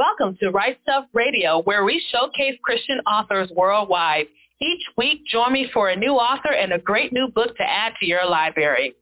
Welcome 0.00 0.38
to 0.40 0.48
Write 0.48 0.78
Stuff 0.82 1.04
Radio, 1.12 1.60
where 1.64 1.84
we 1.84 2.02
showcase 2.10 2.58
Christian 2.62 3.00
authors 3.00 3.50
worldwide. 3.54 4.24
Each 4.58 4.80
week, 4.96 5.26
join 5.26 5.52
me 5.52 5.68
for 5.74 5.90
a 5.90 5.94
new 5.96 6.12
author 6.12 6.54
and 6.54 6.72
a 6.72 6.78
great 6.78 7.12
new 7.12 7.28
book 7.28 7.54
to 7.58 7.62
add 7.62 7.92
to 8.00 8.06
your 8.06 8.24
library. 8.26 8.94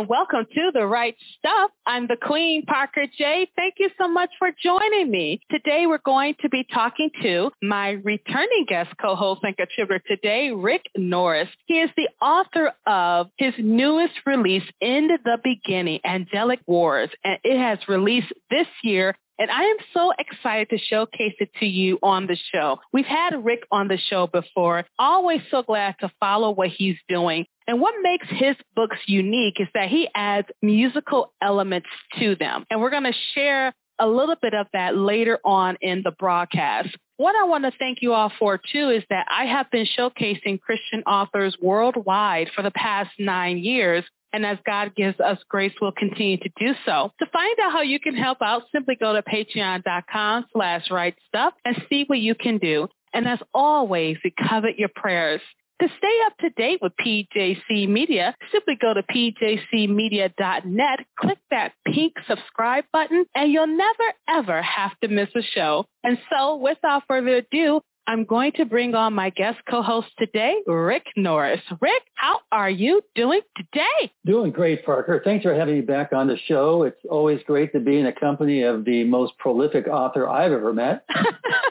And 0.00 0.08
welcome 0.08 0.46
to 0.54 0.70
The 0.72 0.86
Write 0.86 1.16
Stuff. 1.38 1.72
I'm 1.84 2.06
the 2.06 2.16
Queen, 2.16 2.64
Parker 2.64 3.04
J. 3.18 3.50
Thank 3.54 3.74
you 3.76 3.90
so 4.00 4.08
much 4.08 4.30
for 4.38 4.48
joining 4.62 5.10
me. 5.10 5.42
Today 5.50 5.84
we're 5.86 5.98
going 5.98 6.36
to 6.40 6.48
be 6.48 6.64
talking 6.72 7.10
to 7.20 7.50
my 7.60 7.90
returning 8.02 8.64
guest 8.66 8.94
co-host 8.98 9.42
and 9.44 9.54
contributor 9.54 10.02
today, 10.08 10.52
Rick 10.52 10.86
Norris. 10.96 11.50
He 11.66 11.80
is 11.80 11.90
the 11.98 12.08
author 12.24 12.72
of 12.86 13.28
his 13.36 13.52
newest 13.58 14.14
release, 14.24 14.64
In 14.80 15.08
the 15.22 15.36
Beginning, 15.44 16.00
Angelic 16.02 16.60
Wars, 16.66 17.10
and 17.22 17.36
it 17.44 17.58
has 17.58 17.78
released 17.86 18.32
this 18.48 18.68
year 18.82 19.14
and 19.40 19.50
I 19.50 19.62
am 19.62 19.76
so 19.94 20.12
excited 20.18 20.68
to 20.68 20.76
showcase 20.76 21.32
it 21.40 21.48
to 21.60 21.66
you 21.66 21.98
on 22.02 22.26
the 22.26 22.36
show. 22.52 22.78
We've 22.92 23.06
had 23.06 23.42
Rick 23.42 23.62
on 23.72 23.88
the 23.88 23.96
show 23.96 24.26
before. 24.26 24.84
Always 24.98 25.40
so 25.50 25.62
glad 25.62 25.94
to 26.00 26.12
follow 26.20 26.50
what 26.50 26.68
he's 26.68 26.98
doing. 27.08 27.46
And 27.66 27.80
what 27.80 27.94
makes 28.02 28.26
his 28.28 28.56
books 28.74 28.96
unique 29.06 29.60
is 29.60 29.68
that 29.74 29.88
he 29.88 30.08
adds 30.14 30.48
musical 30.62 31.32
elements 31.40 31.88
to 32.18 32.34
them. 32.34 32.64
And 32.70 32.80
we're 32.80 32.90
going 32.90 33.04
to 33.04 33.14
share 33.34 33.72
a 34.00 34.06
little 34.06 34.36
bit 34.40 34.54
of 34.54 34.66
that 34.72 34.96
later 34.96 35.38
on 35.44 35.76
in 35.80 36.02
the 36.02 36.10
broadcast. 36.10 36.88
What 37.18 37.36
I 37.36 37.44
want 37.44 37.64
to 37.64 37.72
thank 37.78 37.98
you 38.00 38.14
all 38.14 38.32
for 38.38 38.58
too 38.58 38.88
is 38.88 39.04
that 39.10 39.26
I 39.30 39.44
have 39.44 39.70
been 39.70 39.86
showcasing 39.86 40.58
Christian 40.60 41.02
authors 41.02 41.54
worldwide 41.60 42.48
for 42.56 42.62
the 42.62 42.70
past 42.70 43.10
nine 43.18 43.58
years. 43.58 44.04
And 44.32 44.46
as 44.46 44.58
God 44.64 44.94
gives 44.96 45.20
us 45.20 45.38
grace, 45.48 45.72
we'll 45.82 45.92
continue 45.92 46.38
to 46.38 46.50
do 46.58 46.72
so. 46.86 47.12
To 47.18 47.26
find 47.26 47.58
out 47.60 47.72
how 47.72 47.82
you 47.82 48.00
can 48.00 48.16
help 48.16 48.38
out, 48.40 48.62
simply 48.72 48.96
go 48.98 49.12
to 49.12 49.22
patreon.com 49.22 50.46
slash 50.52 50.90
write 50.90 51.16
stuff 51.28 51.52
and 51.64 51.76
see 51.90 52.04
what 52.06 52.20
you 52.20 52.34
can 52.34 52.58
do. 52.58 52.88
And 53.12 53.26
as 53.28 53.40
always, 53.52 54.16
we 54.24 54.32
covet 54.48 54.78
your 54.78 54.90
prayers. 54.94 55.40
To 55.80 55.88
stay 55.96 56.18
up 56.26 56.36
to 56.40 56.50
date 56.50 56.80
with 56.82 56.92
PJC 57.00 57.88
Media, 57.88 58.34
simply 58.52 58.76
go 58.78 58.92
to 58.92 59.02
pjcmedia.net, 59.02 61.00
click 61.18 61.38
that 61.50 61.72
pink 61.86 62.12
subscribe 62.28 62.84
button, 62.92 63.24
and 63.34 63.50
you'll 63.50 63.66
never 63.66 64.12
ever 64.28 64.60
have 64.60 64.92
to 65.00 65.08
miss 65.08 65.30
a 65.34 65.40
show. 65.40 65.86
And 66.04 66.18
so 66.30 66.56
without 66.56 67.04
further 67.08 67.36
ado, 67.36 67.80
I'm 68.06 68.24
going 68.26 68.52
to 68.56 68.66
bring 68.66 68.94
on 68.94 69.14
my 69.14 69.30
guest 69.30 69.58
co-host 69.70 70.08
today, 70.18 70.56
Rick 70.66 71.04
Norris. 71.16 71.60
Rick, 71.80 72.02
how 72.14 72.40
are 72.52 72.68
you 72.68 73.00
doing 73.14 73.40
today? 73.56 74.12
Doing 74.26 74.50
great, 74.50 74.84
Parker. 74.84 75.22
Thanks 75.24 75.44
for 75.44 75.54
having 75.54 75.76
me 75.76 75.80
back 75.80 76.12
on 76.12 76.26
the 76.26 76.36
show. 76.46 76.82
It's 76.82 77.00
always 77.08 77.40
great 77.46 77.72
to 77.72 77.80
be 77.80 77.98
in 77.98 78.04
the 78.04 78.12
company 78.12 78.64
of 78.64 78.84
the 78.84 79.04
most 79.04 79.32
prolific 79.38 79.86
author 79.86 80.28
I've 80.28 80.52
ever 80.52 80.74
met. 80.74 81.06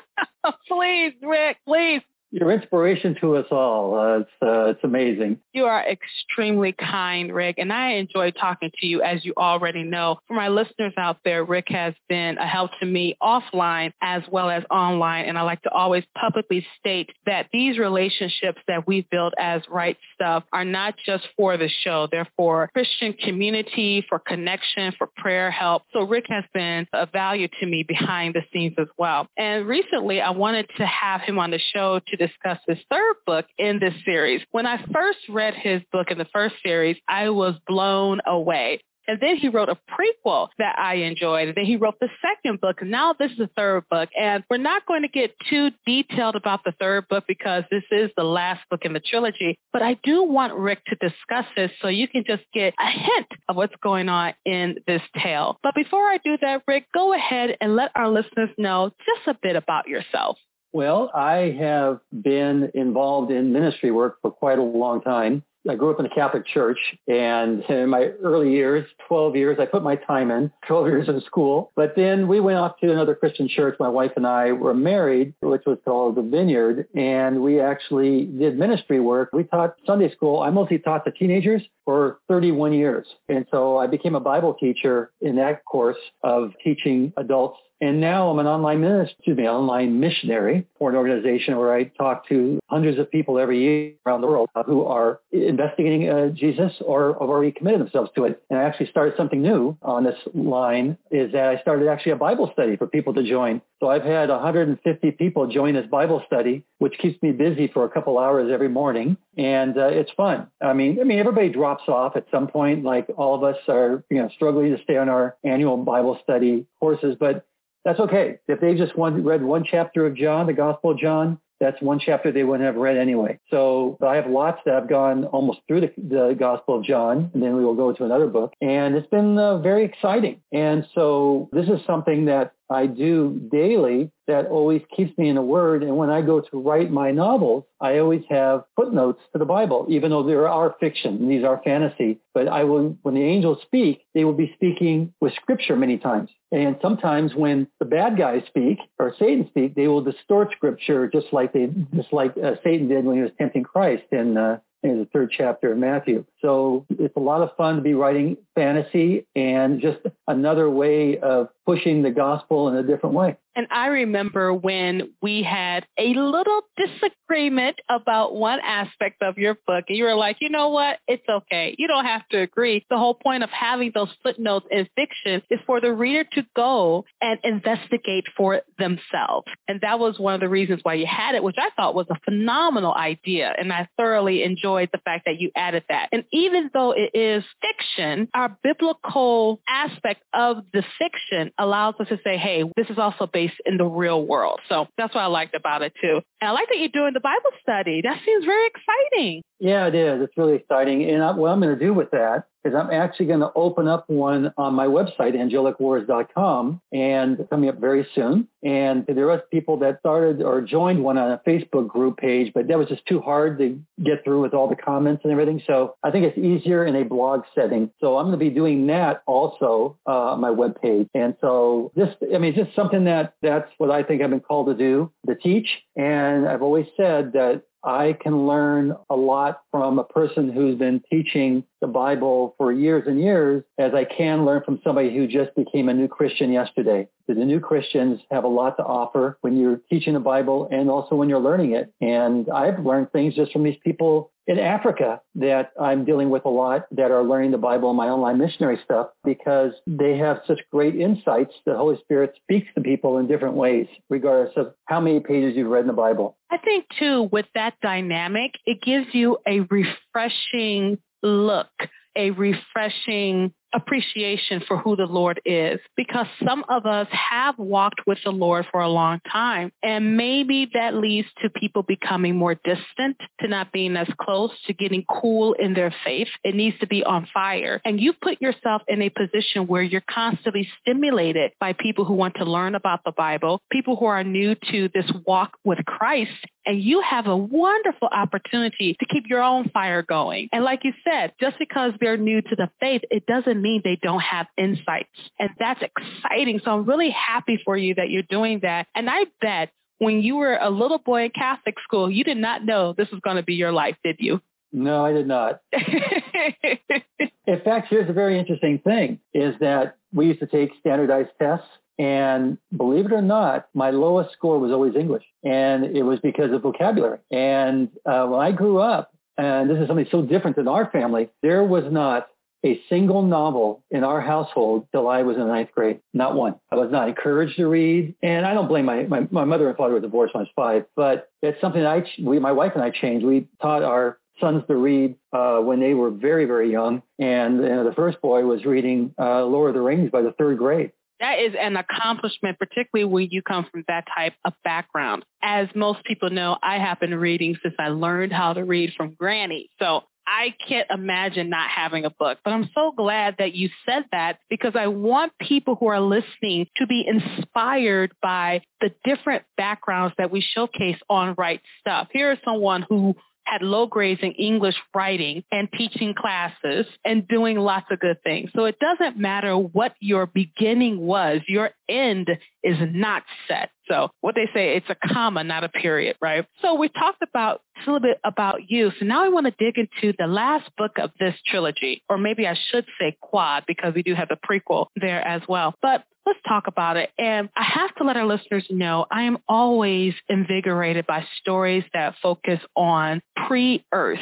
please, 0.67 1.13
Rick, 1.21 1.57
please 1.67 2.01
your 2.31 2.51
inspiration 2.51 3.15
to 3.21 3.37
us 3.37 3.47
all. 3.51 3.97
Uh, 3.97 4.19
it's 4.19 4.29
uh, 4.41 4.58
it's 4.69 4.83
amazing. 4.83 5.39
You 5.53 5.65
are 5.65 5.83
extremely 5.87 6.73
kind, 6.73 7.33
Rick, 7.33 7.55
and 7.57 7.73
I 7.73 7.93
enjoy 7.93 8.31
talking 8.31 8.71
to 8.79 8.87
you, 8.87 9.01
as 9.01 9.23
you 9.25 9.33
already 9.37 9.83
know. 9.83 10.19
For 10.27 10.33
my 10.33 10.47
listeners 10.47 10.93
out 10.97 11.17
there, 11.23 11.43
Rick 11.43 11.67
has 11.69 11.93
been 12.07 12.37
a 12.37 12.47
help 12.47 12.71
to 12.79 12.85
me 12.85 13.17
offline 13.21 13.91
as 14.01 14.23
well 14.31 14.49
as 14.49 14.63
online, 14.69 15.25
and 15.25 15.37
I 15.37 15.41
like 15.41 15.61
to 15.63 15.71
always 15.71 16.03
publicly 16.17 16.65
state 16.79 17.09
that 17.25 17.47
these 17.51 17.77
relationships 17.77 18.61
that 18.67 18.87
we've 18.87 19.09
built 19.09 19.33
as 19.37 19.61
Write 19.69 19.97
Stuff 20.15 20.43
are 20.53 20.65
not 20.65 20.95
just 21.05 21.27
for 21.35 21.57
the 21.57 21.69
show; 21.83 22.07
they're 22.11 22.29
for 22.37 22.69
Christian 22.73 23.13
community, 23.13 24.05
for 24.07 24.19
connection, 24.19 24.93
for 24.97 25.07
prayer 25.17 25.51
help. 25.51 25.83
So 25.93 26.03
Rick 26.03 26.25
has 26.29 26.43
been 26.53 26.87
a 26.93 27.05
value 27.05 27.47
to 27.59 27.65
me 27.65 27.83
behind 27.83 28.35
the 28.35 28.41
scenes 28.53 28.75
as 28.77 28.87
well. 28.97 29.27
And 29.37 29.67
recently, 29.67 30.21
I 30.21 30.31
wanted 30.31 30.69
to 30.77 30.85
have 30.85 31.21
him 31.21 31.39
on 31.39 31.51
the 31.51 31.59
show 31.73 31.99
to 32.07 32.15
discuss 32.15 32.59
his 32.67 32.77
third 32.89 33.15
book 33.25 33.45
in 33.57 33.79
this 33.79 33.93
series. 34.05 34.41
When 34.51 34.58
I 34.65 34.83
first 34.93 35.19
read 35.29 35.53
his 35.53 35.81
book 35.91 36.11
in 36.11 36.17
the 36.17 36.27
first 36.33 36.55
series, 36.63 36.97
I 37.07 37.29
was 37.29 37.55
blown 37.67 38.21
away. 38.25 38.81
And 39.09 39.19
then 39.19 39.37
he 39.37 39.49
wrote 39.49 39.69
a 39.69 39.77
prequel 39.89 40.49
that 40.59 40.77
I 40.77 40.95
enjoyed. 40.97 41.47
And 41.47 41.57
then 41.57 41.65
he 41.65 41.77
wrote 41.77 41.95
the 41.99 42.09
second 42.21 42.61
book. 42.61 42.77
And 42.81 42.91
now 42.91 43.13
this 43.13 43.31
is 43.31 43.39
the 43.39 43.49
third 43.57 43.85
book. 43.89 44.07
And 44.15 44.43
we're 44.51 44.57
not 44.57 44.85
going 44.85 45.01
to 45.01 45.07
get 45.07 45.33
too 45.49 45.71
detailed 45.83 46.35
about 46.35 46.63
the 46.63 46.73
third 46.79 47.07
book 47.07 47.23
because 47.27 47.63
this 47.71 47.81
is 47.89 48.11
the 48.15 48.23
last 48.23 48.61
book 48.69 48.85
in 48.85 48.93
the 48.93 48.99
trilogy. 48.99 49.57
But 49.73 49.81
I 49.81 49.95
do 50.03 50.23
want 50.23 50.53
Rick 50.53 50.85
to 50.85 50.95
discuss 50.95 51.45
this 51.55 51.71
so 51.81 51.87
you 51.87 52.07
can 52.07 52.23
just 52.23 52.43
get 52.53 52.75
a 52.79 52.87
hint 52.87 53.27
of 53.47 53.55
what's 53.55 53.73
going 53.81 54.09
on 54.09 54.35
in 54.45 54.75
this 54.85 55.01
tale. 55.17 55.57
But 55.63 55.73
before 55.73 56.05
I 56.05 56.19
do 56.23 56.37
that, 56.41 56.61
Rick, 56.67 56.85
go 56.93 57.15
ahead 57.15 57.57
and 57.61 57.75
let 57.75 57.89
our 57.95 58.09
listeners 58.09 58.49
know 58.59 58.91
just 59.07 59.27
a 59.27 59.39
bit 59.41 59.55
about 59.55 59.87
yourself. 59.87 60.37
Well, 60.71 61.09
I 61.15 61.55
have 61.59 61.99
been 62.11 62.71
involved 62.75 63.31
in 63.31 63.51
ministry 63.51 63.91
work 63.91 64.17
for 64.21 64.29
quite 64.29 64.59
a 64.59 64.63
long 64.63 65.01
time. 65.01 65.43
I 65.67 65.75
grew 65.75 65.91
up 65.91 65.99
in 65.99 66.05
a 66.05 66.09
Catholic 66.09 66.45
Church, 66.47 66.79
and 67.07 67.63
in 67.65 67.89
my 67.89 68.11
early 68.23 68.51
years, 68.51 68.87
12 69.07 69.35
years, 69.35 69.57
I 69.59 69.65
put 69.65 69.83
my 69.83 69.97
time 69.97 70.31
in, 70.31 70.51
12 70.67 70.87
years 70.87 71.09
in 71.09 71.19
school. 71.21 71.71
But 71.75 71.95
then 71.95 72.27
we 72.27 72.39
went 72.39 72.57
off 72.57 72.77
to 72.79 72.91
another 72.91 73.13
Christian 73.13 73.47
church. 73.47 73.75
My 73.77 73.89
wife 73.89 74.11
and 74.15 74.25
I 74.25 74.53
were 74.53 74.73
married, 74.73 75.33
which 75.41 75.63
was 75.65 75.77
called 75.83 76.15
the 76.15 76.21
Vineyard, 76.21 76.87
and 76.95 77.41
we 77.41 77.59
actually 77.59 78.25
did 78.25 78.57
ministry 78.57 78.99
work. 78.99 79.31
We 79.33 79.43
taught 79.43 79.75
Sunday 79.85 80.11
school. 80.13 80.39
I 80.39 80.49
mostly 80.49 80.79
taught 80.79 81.03
the 81.03 81.11
teenagers 81.11 81.61
for 81.83 82.19
31 82.29 82.73
years. 82.73 83.07
And 83.27 83.45
so 83.51 83.77
I 83.77 83.87
became 83.87 84.15
a 84.15 84.19
Bible 84.19 84.53
teacher 84.53 85.11
in 85.19 85.35
that 85.35 85.65
course 85.65 85.97
of 86.23 86.53
teaching 86.63 87.11
adults 87.17 87.59
and 87.81 88.01
now 88.01 88.29
I'm 88.29 88.39
an 88.39 88.47
online 88.47 88.81
minister, 88.81 89.13
excuse 89.17 89.37
me, 89.37 89.47
online 89.47 89.99
missionary 89.99 90.67
for 90.77 90.89
an 90.89 90.95
organization 90.95 91.57
where 91.57 91.73
I 91.73 91.85
talk 91.85 92.27
to 92.27 92.59
hundreds 92.67 92.99
of 92.99 93.09
people 93.09 93.39
every 93.39 93.59
year 93.59 93.93
around 94.05 94.21
the 94.21 94.27
world 94.27 94.49
who 94.65 94.85
are 94.85 95.21
investigating 95.31 96.09
uh, 96.09 96.27
Jesus 96.29 96.73
or 96.81 97.13
have 97.13 97.29
already 97.29 97.51
committed 97.51 97.79
themselves 97.79 98.11
to 98.15 98.25
it. 98.25 98.41
And 98.49 98.59
I 98.59 98.63
actually 98.63 98.87
started 98.87 99.15
something 99.15 99.41
new 99.41 99.77
on 99.81 100.03
this 100.03 100.17
line 100.33 100.97
is 101.09 101.31
that 101.31 101.47
I 101.47 101.61
started 101.61 101.87
actually 101.87 102.13
a 102.13 102.17
Bible 102.17 102.49
study 102.53 102.75
for 102.75 102.87
people 102.87 103.13
to 103.13 103.23
join. 103.23 103.61
So 103.79 103.89
I've 103.89 104.03
had 104.03 104.29
150 104.29 105.11
people 105.11 105.47
join 105.47 105.75
this 105.75 105.87
Bible 105.87 106.21
study, 106.27 106.65
which 106.79 106.97
keeps 106.99 107.21
me 107.23 107.31
busy 107.31 107.69
for 107.69 107.85
a 107.85 107.89
couple 107.89 108.19
hours 108.19 108.51
every 108.51 108.67
morning. 108.67 109.15
And 109.37 109.77
uh, 109.77 109.87
it's 109.87 110.11
fun. 110.17 110.47
I 110.61 110.73
mean, 110.73 110.99
I 110.99 111.05
mean, 111.05 111.19
everybody 111.19 111.47
drops 111.47 111.83
off 111.87 112.17
at 112.17 112.25
some 112.29 112.47
point, 112.47 112.83
like 112.83 113.07
all 113.15 113.35
of 113.35 113.43
us 113.43 113.55
are, 113.69 114.03
you 114.09 114.17
know, 114.17 114.29
struggling 114.35 114.75
to 114.75 114.83
stay 114.83 114.97
on 114.97 115.07
our 115.07 115.37
annual 115.45 115.77
Bible 115.77 116.19
study 116.23 116.65
courses, 116.81 117.15
but 117.17 117.45
that's 117.89 117.99
okay. 118.01 118.37
If 118.47 118.59
they 118.59 118.75
just 118.75 118.93
read 118.95 119.41
one 119.41 119.63
chapter 119.63 120.05
of 120.05 120.15
John, 120.15 120.45
the 120.45 120.53
Gospel 120.53 120.91
of 120.91 120.99
John, 120.99 121.39
that's 121.59 121.81
one 121.81 121.99
chapter 121.99 122.31
they 122.31 122.43
wouldn't 122.43 122.65
have 122.65 122.75
read 122.75 122.97
anyway. 122.97 123.39
So 123.49 123.97
I 124.05 124.15
have 124.15 124.29
lots 124.29 124.61
that 124.65 124.75
have 124.75 124.87
gone 124.87 125.25
almost 125.25 125.61
through 125.67 125.81
the, 125.81 125.91
the 125.97 126.35
Gospel 126.37 126.77
of 126.77 126.83
John, 126.83 127.31
and 127.33 127.41
then 127.41 127.55
we 127.55 127.65
will 127.65 127.73
go 127.73 127.91
to 127.91 128.05
another 128.05 128.27
book. 128.27 128.53
And 128.61 128.95
it's 128.95 129.09
been 129.09 129.39
uh, 129.39 129.57
very 129.57 129.85
exciting. 129.85 130.39
And 130.53 130.85
so 130.93 131.49
this 131.51 131.67
is 131.67 131.83
something 131.87 132.25
that 132.25 132.53
I 132.69 132.85
do 132.85 133.41
daily 133.51 134.11
that 134.27 134.45
always 134.45 134.81
keeps 134.95 135.17
me 135.17 135.27
in 135.27 135.35
the 135.35 135.41
Word. 135.41 135.81
And 135.81 135.97
when 135.97 136.09
I 136.09 136.21
go 136.21 136.39
to 136.39 136.61
write 136.61 136.91
my 136.91 137.11
novels, 137.11 137.63
I 137.81 137.97
always 137.97 138.23
have 138.29 138.63
footnotes 138.75 139.21
to 139.33 139.39
the 139.39 139.45
Bible, 139.45 139.87
even 139.89 140.11
though 140.11 140.23
there 140.23 140.47
are 140.47 140.75
fiction. 140.79 141.15
and 141.15 141.31
These 141.31 141.43
are 141.43 141.61
fantasy. 141.63 142.19
But 142.33 142.47
I 142.47 142.63
will, 142.63 142.97
when 143.01 143.15
the 143.15 143.23
angels 143.23 143.57
speak, 143.63 144.05
they 144.13 144.23
will 144.23 144.33
be 144.33 144.51
speaking 144.53 145.13
with 145.19 145.33
Scripture 145.33 145.75
many 145.75 145.97
times. 145.97 146.29
And 146.51 146.77
sometimes 146.81 147.33
when 147.33 147.67
the 147.79 147.85
bad 147.85 148.17
guys 148.17 148.43
speak 148.47 148.79
or 148.99 149.15
Satan 149.17 149.47
speak, 149.49 149.75
they 149.75 149.87
will 149.87 150.01
distort 150.01 150.51
Scripture 150.55 151.07
just 151.07 151.27
like 151.31 151.53
they, 151.53 151.71
just 151.95 152.13
like 152.13 152.35
uh, 152.37 152.55
Satan 152.63 152.87
did 152.87 153.05
when 153.05 153.15
he 153.15 153.23
was 153.23 153.31
tempting 153.37 153.63
Christ 153.63 154.03
in 154.11 154.37
uh, 154.37 154.59
in 154.83 154.99
the 154.99 155.05
third 155.05 155.33
chapter 155.35 155.71
of 155.73 155.77
Matthew. 155.77 156.25
So 156.41 156.85
it's 156.89 157.15
a 157.15 157.19
lot 157.19 157.41
of 157.41 157.55
fun 157.55 157.75
to 157.75 157.81
be 157.81 157.93
writing 157.93 158.37
fantasy 158.55 159.25
and 159.35 159.81
just 159.81 159.99
another 160.27 160.69
way 160.69 161.17
of 161.17 161.49
pushing 161.65 162.01
the 162.01 162.11
gospel 162.11 162.69
in 162.69 162.75
a 162.75 162.83
different 162.83 163.15
way. 163.15 163.37
And 163.55 163.67
I 163.71 163.87
remember 163.87 164.53
when 164.53 165.13
we 165.21 165.43
had 165.43 165.85
a 165.97 166.13
little 166.13 166.61
disagreement 166.77 167.77
about 167.89 168.35
one 168.35 168.59
aspect 168.61 169.21
of 169.21 169.37
your 169.37 169.55
book, 169.67 169.85
and 169.87 169.97
you 169.97 170.03
were 170.03 170.15
like, 170.15 170.37
you 170.39 170.49
know 170.49 170.69
what? 170.69 170.99
It's 171.07 171.27
okay. 171.27 171.75
You 171.77 171.87
don't 171.87 172.05
have 172.05 172.27
to 172.29 172.39
agree. 172.39 172.85
The 172.89 172.97
whole 172.97 173.15
point 173.15 173.43
of 173.43 173.49
having 173.49 173.91
those 173.93 174.09
footnotes 174.23 174.67
in 174.71 174.87
fiction 174.95 175.41
is 175.49 175.59
for 175.65 175.81
the 175.81 175.91
reader 175.91 176.23
to 176.35 176.45
go 176.55 177.05
and 177.21 177.39
investigate 177.43 178.25
for 178.37 178.61
themselves. 178.77 179.47
And 179.67 179.81
that 179.81 179.99
was 179.99 180.19
one 180.19 180.35
of 180.35 180.39
the 180.39 180.49
reasons 180.49 180.81
why 180.83 180.93
you 180.93 181.07
had 181.07 181.35
it, 181.35 181.43
which 181.43 181.57
I 181.57 181.69
thought 181.75 181.95
was 181.95 182.07
a 182.09 182.19
phenomenal 182.25 182.93
idea. 182.93 183.53
And 183.57 183.73
I 183.73 183.87
thoroughly 183.97 184.43
enjoyed 184.43 184.89
the 184.93 184.99
fact 184.99 185.23
that 185.25 185.39
you 185.39 185.51
added 185.55 185.83
that. 185.89 186.09
And 186.11 186.23
even 186.31 186.69
though 186.73 186.91
it 186.91 187.11
is 187.13 187.43
fiction, 187.61 188.29
our 188.33 188.55
biblical 188.63 189.59
aspect 189.67 190.21
of 190.33 190.63
the 190.71 190.83
fiction 190.97 191.51
allows 191.57 191.95
us 191.99 192.07
to 192.09 192.19
say, 192.23 192.37
hey, 192.37 192.63
this 192.75 192.89
is 192.89 192.97
also 192.97 193.25
based 193.25 193.38
in 193.65 193.77
the 193.77 193.85
real 193.85 194.25
world. 194.25 194.59
So 194.67 194.87
that's 194.97 195.13
what 195.13 195.21
I 195.21 195.27
liked 195.27 195.55
about 195.55 195.81
it 195.81 195.93
too. 196.01 196.21
And 196.41 196.49
I 196.49 196.51
like 196.51 196.67
that 196.69 196.77
you're 196.77 196.89
doing 196.89 197.13
the 197.13 197.19
Bible 197.19 197.51
study. 197.61 198.01
That 198.01 198.19
seems 198.25 198.45
very 198.45 198.67
exciting. 198.67 199.41
Yeah, 199.59 199.87
it 199.87 199.95
is. 199.95 200.21
It's 200.21 200.37
really 200.37 200.55
exciting. 200.55 201.09
And 201.09 201.23
I, 201.23 201.31
what 201.31 201.51
I'm 201.51 201.59
going 201.59 201.77
to 201.77 201.85
do 201.85 201.93
with 201.93 202.11
that 202.11 202.45
is 202.65 202.73
I'm 202.75 202.91
actually 202.91 203.27
going 203.27 203.39
to 203.39 203.51
open 203.55 203.87
up 203.87 204.05
one 204.07 204.53
on 204.57 204.73
my 204.73 204.85
website, 204.85 205.35
angelicwars.com, 205.35 206.81
and 206.91 207.47
coming 207.49 207.69
up 207.69 207.79
very 207.79 208.07
soon. 208.13 208.47
And 208.63 209.05
there 209.07 209.31
are 209.31 209.39
people 209.51 209.77
that 209.79 209.99
started 209.99 210.41
or 210.41 210.61
joined 210.61 211.03
one 211.03 211.17
on 211.17 211.31
a 211.31 211.41
Facebook 211.47 211.87
group 211.87 212.17
page, 212.17 212.51
but 212.53 212.67
that 212.67 212.77
was 212.77 212.87
just 212.87 213.05
too 213.05 213.21
hard 213.21 213.57
to 213.59 213.79
get 214.03 214.23
through 214.23 214.41
with 214.41 214.53
all 214.53 214.67
the 214.67 214.75
comments 214.75 215.21
and 215.23 215.31
everything. 215.31 215.61
So 215.65 215.95
I 216.03 216.11
think 216.11 216.25
it's 216.25 216.37
easier 216.37 216.85
in 216.85 216.95
a 216.95 217.03
blog 217.03 217.43
setting. 217.55 217.91
So 218.01 218.17
I'm 218.17 218.27
going 218.27 218.37
to 218.37 218.45
be 218.45 218.49
doing 218.49 218.87
that 218.87 219.23
also 219.25 219.97
uh, 220.05 220.31
on 220.31 220.41
my 220.41 220.49
webpage. 220.49 221.07
And 221.13 221.35
so 221.39 221.91
this, 221.95 222.09
I 222.33 222.37
mean, 222.37 222.53
just 222.53 222.75
something 222.75 223.05
that 223.05 223.35
that's 223.41 223.69
what 223.77 223.91
I 223.91 224.03
think 224.03 224.21
I've 224.21 224.29
been 224.29 224.41
called 224.41 224.67
to 224.67 224.73
do, 224.73 225.11
to 225.27 225.35
teach. 225.35 225.69
And 225.95 226.47
I've 226.47 226.61
always 226.61 226.87
said 226.97 227.33
that 227.33 227.63
I 227.83 228.17
can 228.21 228.47
learn 228.47 228.95
a 229.09 229.15
lot 229.15 229.61
from 229.71 229.99
a 229.99 230.03
person 230.03 230.51
who's 230.51 230.77
been 230.77 231.01
teaching 231.09 231.63
the 231.81 231.87
Bible 231.87 232.55
for 232.57 232.71
years 232.71 233.05
and 233.07 233.19
years 233.19 233.63
as 233.77 233.93
I 233.93 234.03
can 234.03 234.45
learn 234.45 234.63
from 234.63 234.81
somebody 234.83 235.15
who 235.15 235.27
just 235.27 235.55
became 235.55 235.87
a 235.87 235.93
new 235.93 236.07
Christian 236.07 236.51
yesterday. 236.51 237.07
The 237.27 237.35
new 237.35 237.59
Christians 237.59 238.19
have 238.31 238.43
a 238.43 238.49
lot 238.49 238.77
to 238.77 238.83
offer 238.83 239.37
when 239.41 239.57
you're 239.57 239.79
teaching 239.89 240.13
the 240.13 240.19
Bible 240.19 240.67
and 240.71 240.89
also 240.89 241.15
when 241.15 241.29
you're 241.29 241.39
learning 241.39 241.73
it. 241.73 241.93
And 242.01 242.49
I've 242.49 242.85
learned 242.85 243.11
things 243.11 243.35
just 243.35 243.51
from 243.51 243.63
these 243.63 243.77
people 243.83 244.31
in 244.49 244.57
Africa 244.57 245.21
that 245.35 245.71
I'm 245.79 246.05
dealing 246.05 246.31
with 246.31 246.43
a 246.43 246.49
lot 246.49 246.87
that 246.91 247.11
are 247.11 247.23
learning 247.23 247.51
the 247.51 247.59
Bible 247.59 247.89
and 247.89 247.95
my 247.97 248.07
online 248.07 248.39
missionary 248.39 248.79
stuff 248.83 249.09
because 249.23 249.73
they 249.85 250.17
have 250.17 250.41
such 250.47 250.59
great 250.71 250.95
insights. 250.95 251.53
The 251.67 251.77
Holy 251.77 251.99
Spirit 251.99 252.33
speaks 252.41 252.67
to 252.73 252.81
people 252.81 253.19
in 253.19 253.27
different 253.27 253.53
ways, 253.53 253.85
regardless 254.09 254.51
of 254.57 254.73
how 254.85 254.99
many 255.01 255.19
pages 255.19 255.55
you've 255.55 255.69
read 255.69 255.81
in 255.81 255.87
the 255.87 255.93
Bible. 255.93 256.35
I 256.49 256.57
think 256.57 256.85
too, 256.97 257.29
with 257.31 257.45
that 257.53 257.75
dynamic, 257.83 258.53
it 258.65 258.81
gives 258.81 259.05
you 259.13 259.37
a 259.47 259.59
refreshing 259.69 260.97
look, 261.21 261.69
a 262.15 262.31
refreshing 262.31 263.53
appreciation 263.73 264.63
for 264.67 264.77
who 264.77 264.95
the 264.95 265.05
Lord 265.05 265.41
is 265.45 265.79
because 265.95 266.27
some 266.45 266.63
of 266.69 266.85
us 266.85 267.07
have 267.11 267.57
walked 267.57 268.01
with 268.07 268.17
the 268.23 268.31
Lord 268.31 268.65
for 268.71 268.81
a 268.81 268.89
long 268.89 269.19
time. 269.31 269.71
And 269.83 270.17
maybe 270.17 270.69
that 270.73 270.95
leads 270.95 271.27
to 271.41 271.49
people 271.49 271.83
becoming 271.83 272.35
more 272.35 272.55
distant 272.55 273.17
to 273.41 273.47
not 273.47 273.71
being 273.71 273.95
as 273.95 274.07
close 274.19 274.51
to 274.67 274.73
getting 274.73 275.05
cool 275.09 275.53
in 275.53 275.73
their 275.73 275.93
faith. 276.03 276.27
It 276.43 276.55
needs 276.55 276.77
to 276.79 276.87
be 276.87 277.03
on 277.03 277.27
fire. 277.33 277.81
And 277.85 277.99
you 277.99 278.13
put 278.13 278.41
yourself 278.41 278.81
in 278.87 279.01
a 279.01 279.09
position 279.09 279.67
where 279.67 279.83
you're 279.83 280.03
constantly 280.09 280.67
stimulated 280.81 281.51
by 281.59 281.73
people 281.73 282.05
who 282.05 282.13
want 282.13 282.35
to 282.35 282.45
learn 282.45 282.75
about 282.75 283.01
the 283.05 283.11
Bible 283.11 283.61
people 283.71 283.95
who 283.95 284.05
are 284.05 284.23
new 284.23 284.55
to 284.71 284.89
this 284.93 285.09
walk 285.25 285.53
with 285.63 285.79
Christ 285.85 286.31
and 286.65 286.81
you 286.81 287.01
have 287.01 287.27
a 287.27 287.35
wonderful 287.35 288.07
opportunity 288.11 288.95
to 288.99 289.05
keep 289.05 289.25
your 289.27 289.41
own 289.41 289.69
fire 289.69 290.01
going. 290.03 290.49
And 290.51 290.63
like 290.63 290.83
you 290.83 290.93
said 291.03 291.33
just 291.39 291.57
because 291.59 291.93
they're 291.99 292.17
new 292.17 292.41
to 292.41 292.55
the 292.55 292.69
faith 292.79 293.01
it 293.09 293.25
doesn't 293.25 293.58
doesn't 293.59 293.61
mean 293.61 293.81
they 293.83 293.97
don't 294.01 294.21
have 294.21 294.47
insights. 294.57 295.09
And 295.37 295.49
that's 295.59 295.81
exciting. 295.81 296.61
So 296.63 296.71
I'm 296.71 296.85
really 296.85 297.11
happy 297.11 297.59
for 297.63 297.77
you 297.77 297.95
that 297.95 298.09
you're 298.09 298.23
doing 298.23 298.59
that. 298.63 298.87
And 298.95 299.09
I 299.09 299.25
bet 299.41 299.71
when 299.99 300.21
you 300.21 300.37
were 300.37 300.57
a 300.59 300.69
little 300.69 300.99
boy 300.99 301.25
in 301.25 301.31
Catholic 301.31 301.75
school, 301.83 302.09
you 302.09 302.23
did 302.23 302.37
not 302.37 302.63
know 302.63 302.93
this 302.93 303.09
was 303.11 303.19
going 303.21 303.37
to 303.37 303.43
be 303.43 303.55
your 303.55 303.71
life, 303.71 303.95
did 304.03 304.17
you? 304.19 304.41
No, 304.71 305.05
I 305.05 305.13
did 305.13 305.27
not. 305.27 305.61
in 305.73 307.61
fact, 307.63 307.87
here's 307.89 308.09
a 308.09 308.13
very 308.13 308.37
interesting 308.37 308.79
thing 308.79 309.19
is 309.33 309.55
that 309.59 309.97
we 310.13 310.27
used 310.27 310.39
to 310.39 310.47
take 310.47 310.71
standardized 310.79 311.29
tests 311.41 311.67
and 311.97 312.57
believe 312.75 313.07
it 313.07 313.11
or 313.11 313.21
not, 313.21 313.67
my 313.73 313.89
lowest 313.89 314.31
score 314.33 314.57
was 314.57 314.71
always 314.71 314.95
English. 314.95 315.23
And 315.43 315.97
it 315.97 316.03
was 316.03 316.19
because 316.19 316.51
of 316.53 316.61
vocabulary. 316.61 317.17
And 317.29 317.89
uh, 318.05 318.27
when 318.27 318.39
I 318.39 318.51
grew 318.51 318.79
up, 318.79 319.11
and 319.37 319.69
this 319.69 319.77
is 319.79 319.87
something 319.87 320.07
so 320.11 320.21
different 320.21 320.55
than 320.55 320.67
our 320.67 320.89
family, 320.91 321.29
there 321.41 321.63
was 321.63 321.85
not 321.91 322.27
a 322.65 322.81
single 322.89 323.21
novel 323.21 323.83
in 323.89 324.03
our 324.03 324.21
household 324.21 324.87
till 324.91 325.07
I 325.07 325.23
was 325.23 325.37
in 325.37 325.47
ninth 325.47 325.69
grade. 325.73 326.01
Not 326.13 326.35
one. 326.35 326.55
I 326.71 326.75
was 326.75 326.91
not 326.91 327.07
encouraged 327.07 327.55
to 327.57 327.67
read. 327.67 328.15
And 328.21 328.45
I 328.45 328.53
don't 328.53 328.67
blame 328.67 328.85
my, 328.85 329.03
my, 329.03 329.27
my 329.31 329.45
mother 329.45 329.69
and 329.69 329.77
father 329.77 329.93
were 329.93 329.99
divorced 329.99 330.33
when 330.33 330.41
I 330.41 330.43
was 330.43 330.51
five, 330.55 330.85
but 330.95 331.29
it's 331.41 331.59
something 331.61 331.85
I, 331.85 332.03
we, 332.21 332.39
my 332.39 332.51
wife 332.51 332.73
and 332.75 332.83
I 332.83 332.89
changed. 332.89 333.25
We 333.25 333.47
taught 333.61 333.83
our 333.83 334.19
sons 334.39 334.63
to 334.67 334.75
read 334.75 335.15
uh, 335.33 335.59
when 335.59 335.79
they 335.79 335.93
were 335.93 336.11
very, 336.11 336.45
very 336.45 336.71
young. 336.71 337.01
And 337.17 337.59
the 337.59 337.93
first 337.95 338.21
boy 338.21 338.43
was 338.43 338.65
reading 338.65 339.13
uh, 339.19 339.43
Lord 339.45 339.69
of 339.69 339.75
the 339.75 339.81
Rings 339.81 340.11
by 340.11 340.21
the 340.21 340.31
third 340.31 340.57
grade. 340.57 340.91
That 341.19 341.39
is 341.39 341.53
an 341.59 341.75
accomplishment, 341.75 342.57
particularly 342.57 343.11
when 343.11 343.27
you 343.29 343.41
come 343.41 343.67
from 343.69 343.83
that 343.89 344.05
type 344.15 344.35
of 344.45 344.53
background. 344.63 345.25
As 345.41 345.67
most 345.75 346.05
people 346.05 346.29
know, 346.29 346.57
I 346.63 346.77
have 346.77 347.01
been 347.01 347.13
reading 347.13 347.57
since 347.61 347.75
I 347.77 347.89
learned 347.89 348.31
how 348.31 348.53
to 348.53 348.63
read 348.63 348.93
from 348.95 349.15
Granny. 349.15 349.69
So 349.79 350.03
I 350.31 350.53
can't 350.67 350.87
imagine 350.91 351.49
not 351.49 351.69
having 351.71 352.05
a 352.05 352.11
book. 352.11 352.37
But 352.43 352.51
I'm 352.51 352.69
so 352.75 352.91
glad 352.95 353.35
that 353.39 353.53
you 353.53 353.69
said 353.83 354.05
that 354.11 354.37
because 354.47 354.73
I 354.75 354.85
want 354.85 355.33
people 355.41 355.75
who 355.75 355.87
are 355.87 355.99
listening 355.99 356.67
to 356.77 356.85
be 356.85 357.03
inspired 357.07 358.13
by 358.21 358.61
the 358.79 358.91
different 359.03 359.43
backgrounds 359.57 360.13
that 360.19 360.29
we 360.29 360.41
showcase 360.41 360.97
on 361.09 361.33
Write 361.35 361.61
Stuff. 361.79 362.09
Here 362.13 362.31
is 362.31 362.37
someone 362.45 362.85
who 362.87 363.15
had 363.45 363.61
low 363.61 363.87
grades 363.87 364.21
in 364.21 364.31
English 364.33 364.75
writing 364.93 365.43
and 365.51 365.67
teaching 365.71 366.13
classes 366.13 366.85
and 367.03 367.27
doing 367.27 367.57
lots 367.57 367.87
of 367.91 367.99
good 367.99 368.21
things. 368.23 368.51
So 368.55 368.65
it 368.65 368.77
doesn't 368.79 369.17
matter 369.17 369.57
what 369.57 369.93
your 369.99 370.25
beginning 370.27 370.99
was, 370.99 371.41
your 371.47 371.71
end 371.87 372.29
is 372.63 372.77
not 372.79 373.23
set. 373.47 373.71
So 373.87 374.11
what 374.21 374.35
they 374.35 374.47
say, 374.53 374.75
it's 374.75 374.89
a 374.89 375.07
comma, 375.07 375.43
not 375.43 375.63
a 375.63 375.69
period, 375.69 376.15
right? 376.21 376.45
So 376.61 376.75
we 376.75 376.89
talked 376.89 377.23
about 377.27 377.61
a 377.75 377.79
little 377.79 377.99
bit 377.99 378.19
about 378.23 378.69
you. 378.69 378.91
So 378.99 379.05
now 379.05 379.23
I 379.23 379.29
want 379.29 379.47
to 379.47 379.53
dig 379.57 379.77
into 379.77 380.15
the 380.19 380.27
last 380.27 380.69
book 380.77 380.99
of 380.99 381.11
this 381.19 381.33
trilogy, 381.45 382.03
or 382.07 382.17
maybe 382.17 382.45
I 382.45 382.55
should 382.71 382.85
say 382.99 383.17
quad 383.19 383.63
because 383.67 383.93
we 383.95 384.03
do 384.03 384.13
have 384.13 384.27
the 384.27 384.37
prequel 384.37 384.87
there 384.95 385.25
as 385.25 385.41
well. 385.47 385.73
But 385.81 386.03
let's 386.29 386.39
talk 386.47 386.67
about 386.67 386.97
it. 386.97 387.09
And 387.17 387.49
I 387.55 387.63
have 387.63 387.93
to 387.95 388.03
let 388.03 388.17
our 388.17 388.25
listeners 388.25 388.65
know 388.69 389.05
I 389.09 389.23
am 389.23 389.39
always 389.47 390.13
invigorated 390.27 391.05
by 391.07 391.25
stories 391.41 391.83
that 391.93 392.15
focus 392.21 392.59
on 392.75 393.21
pre-Earth 393.47 394.19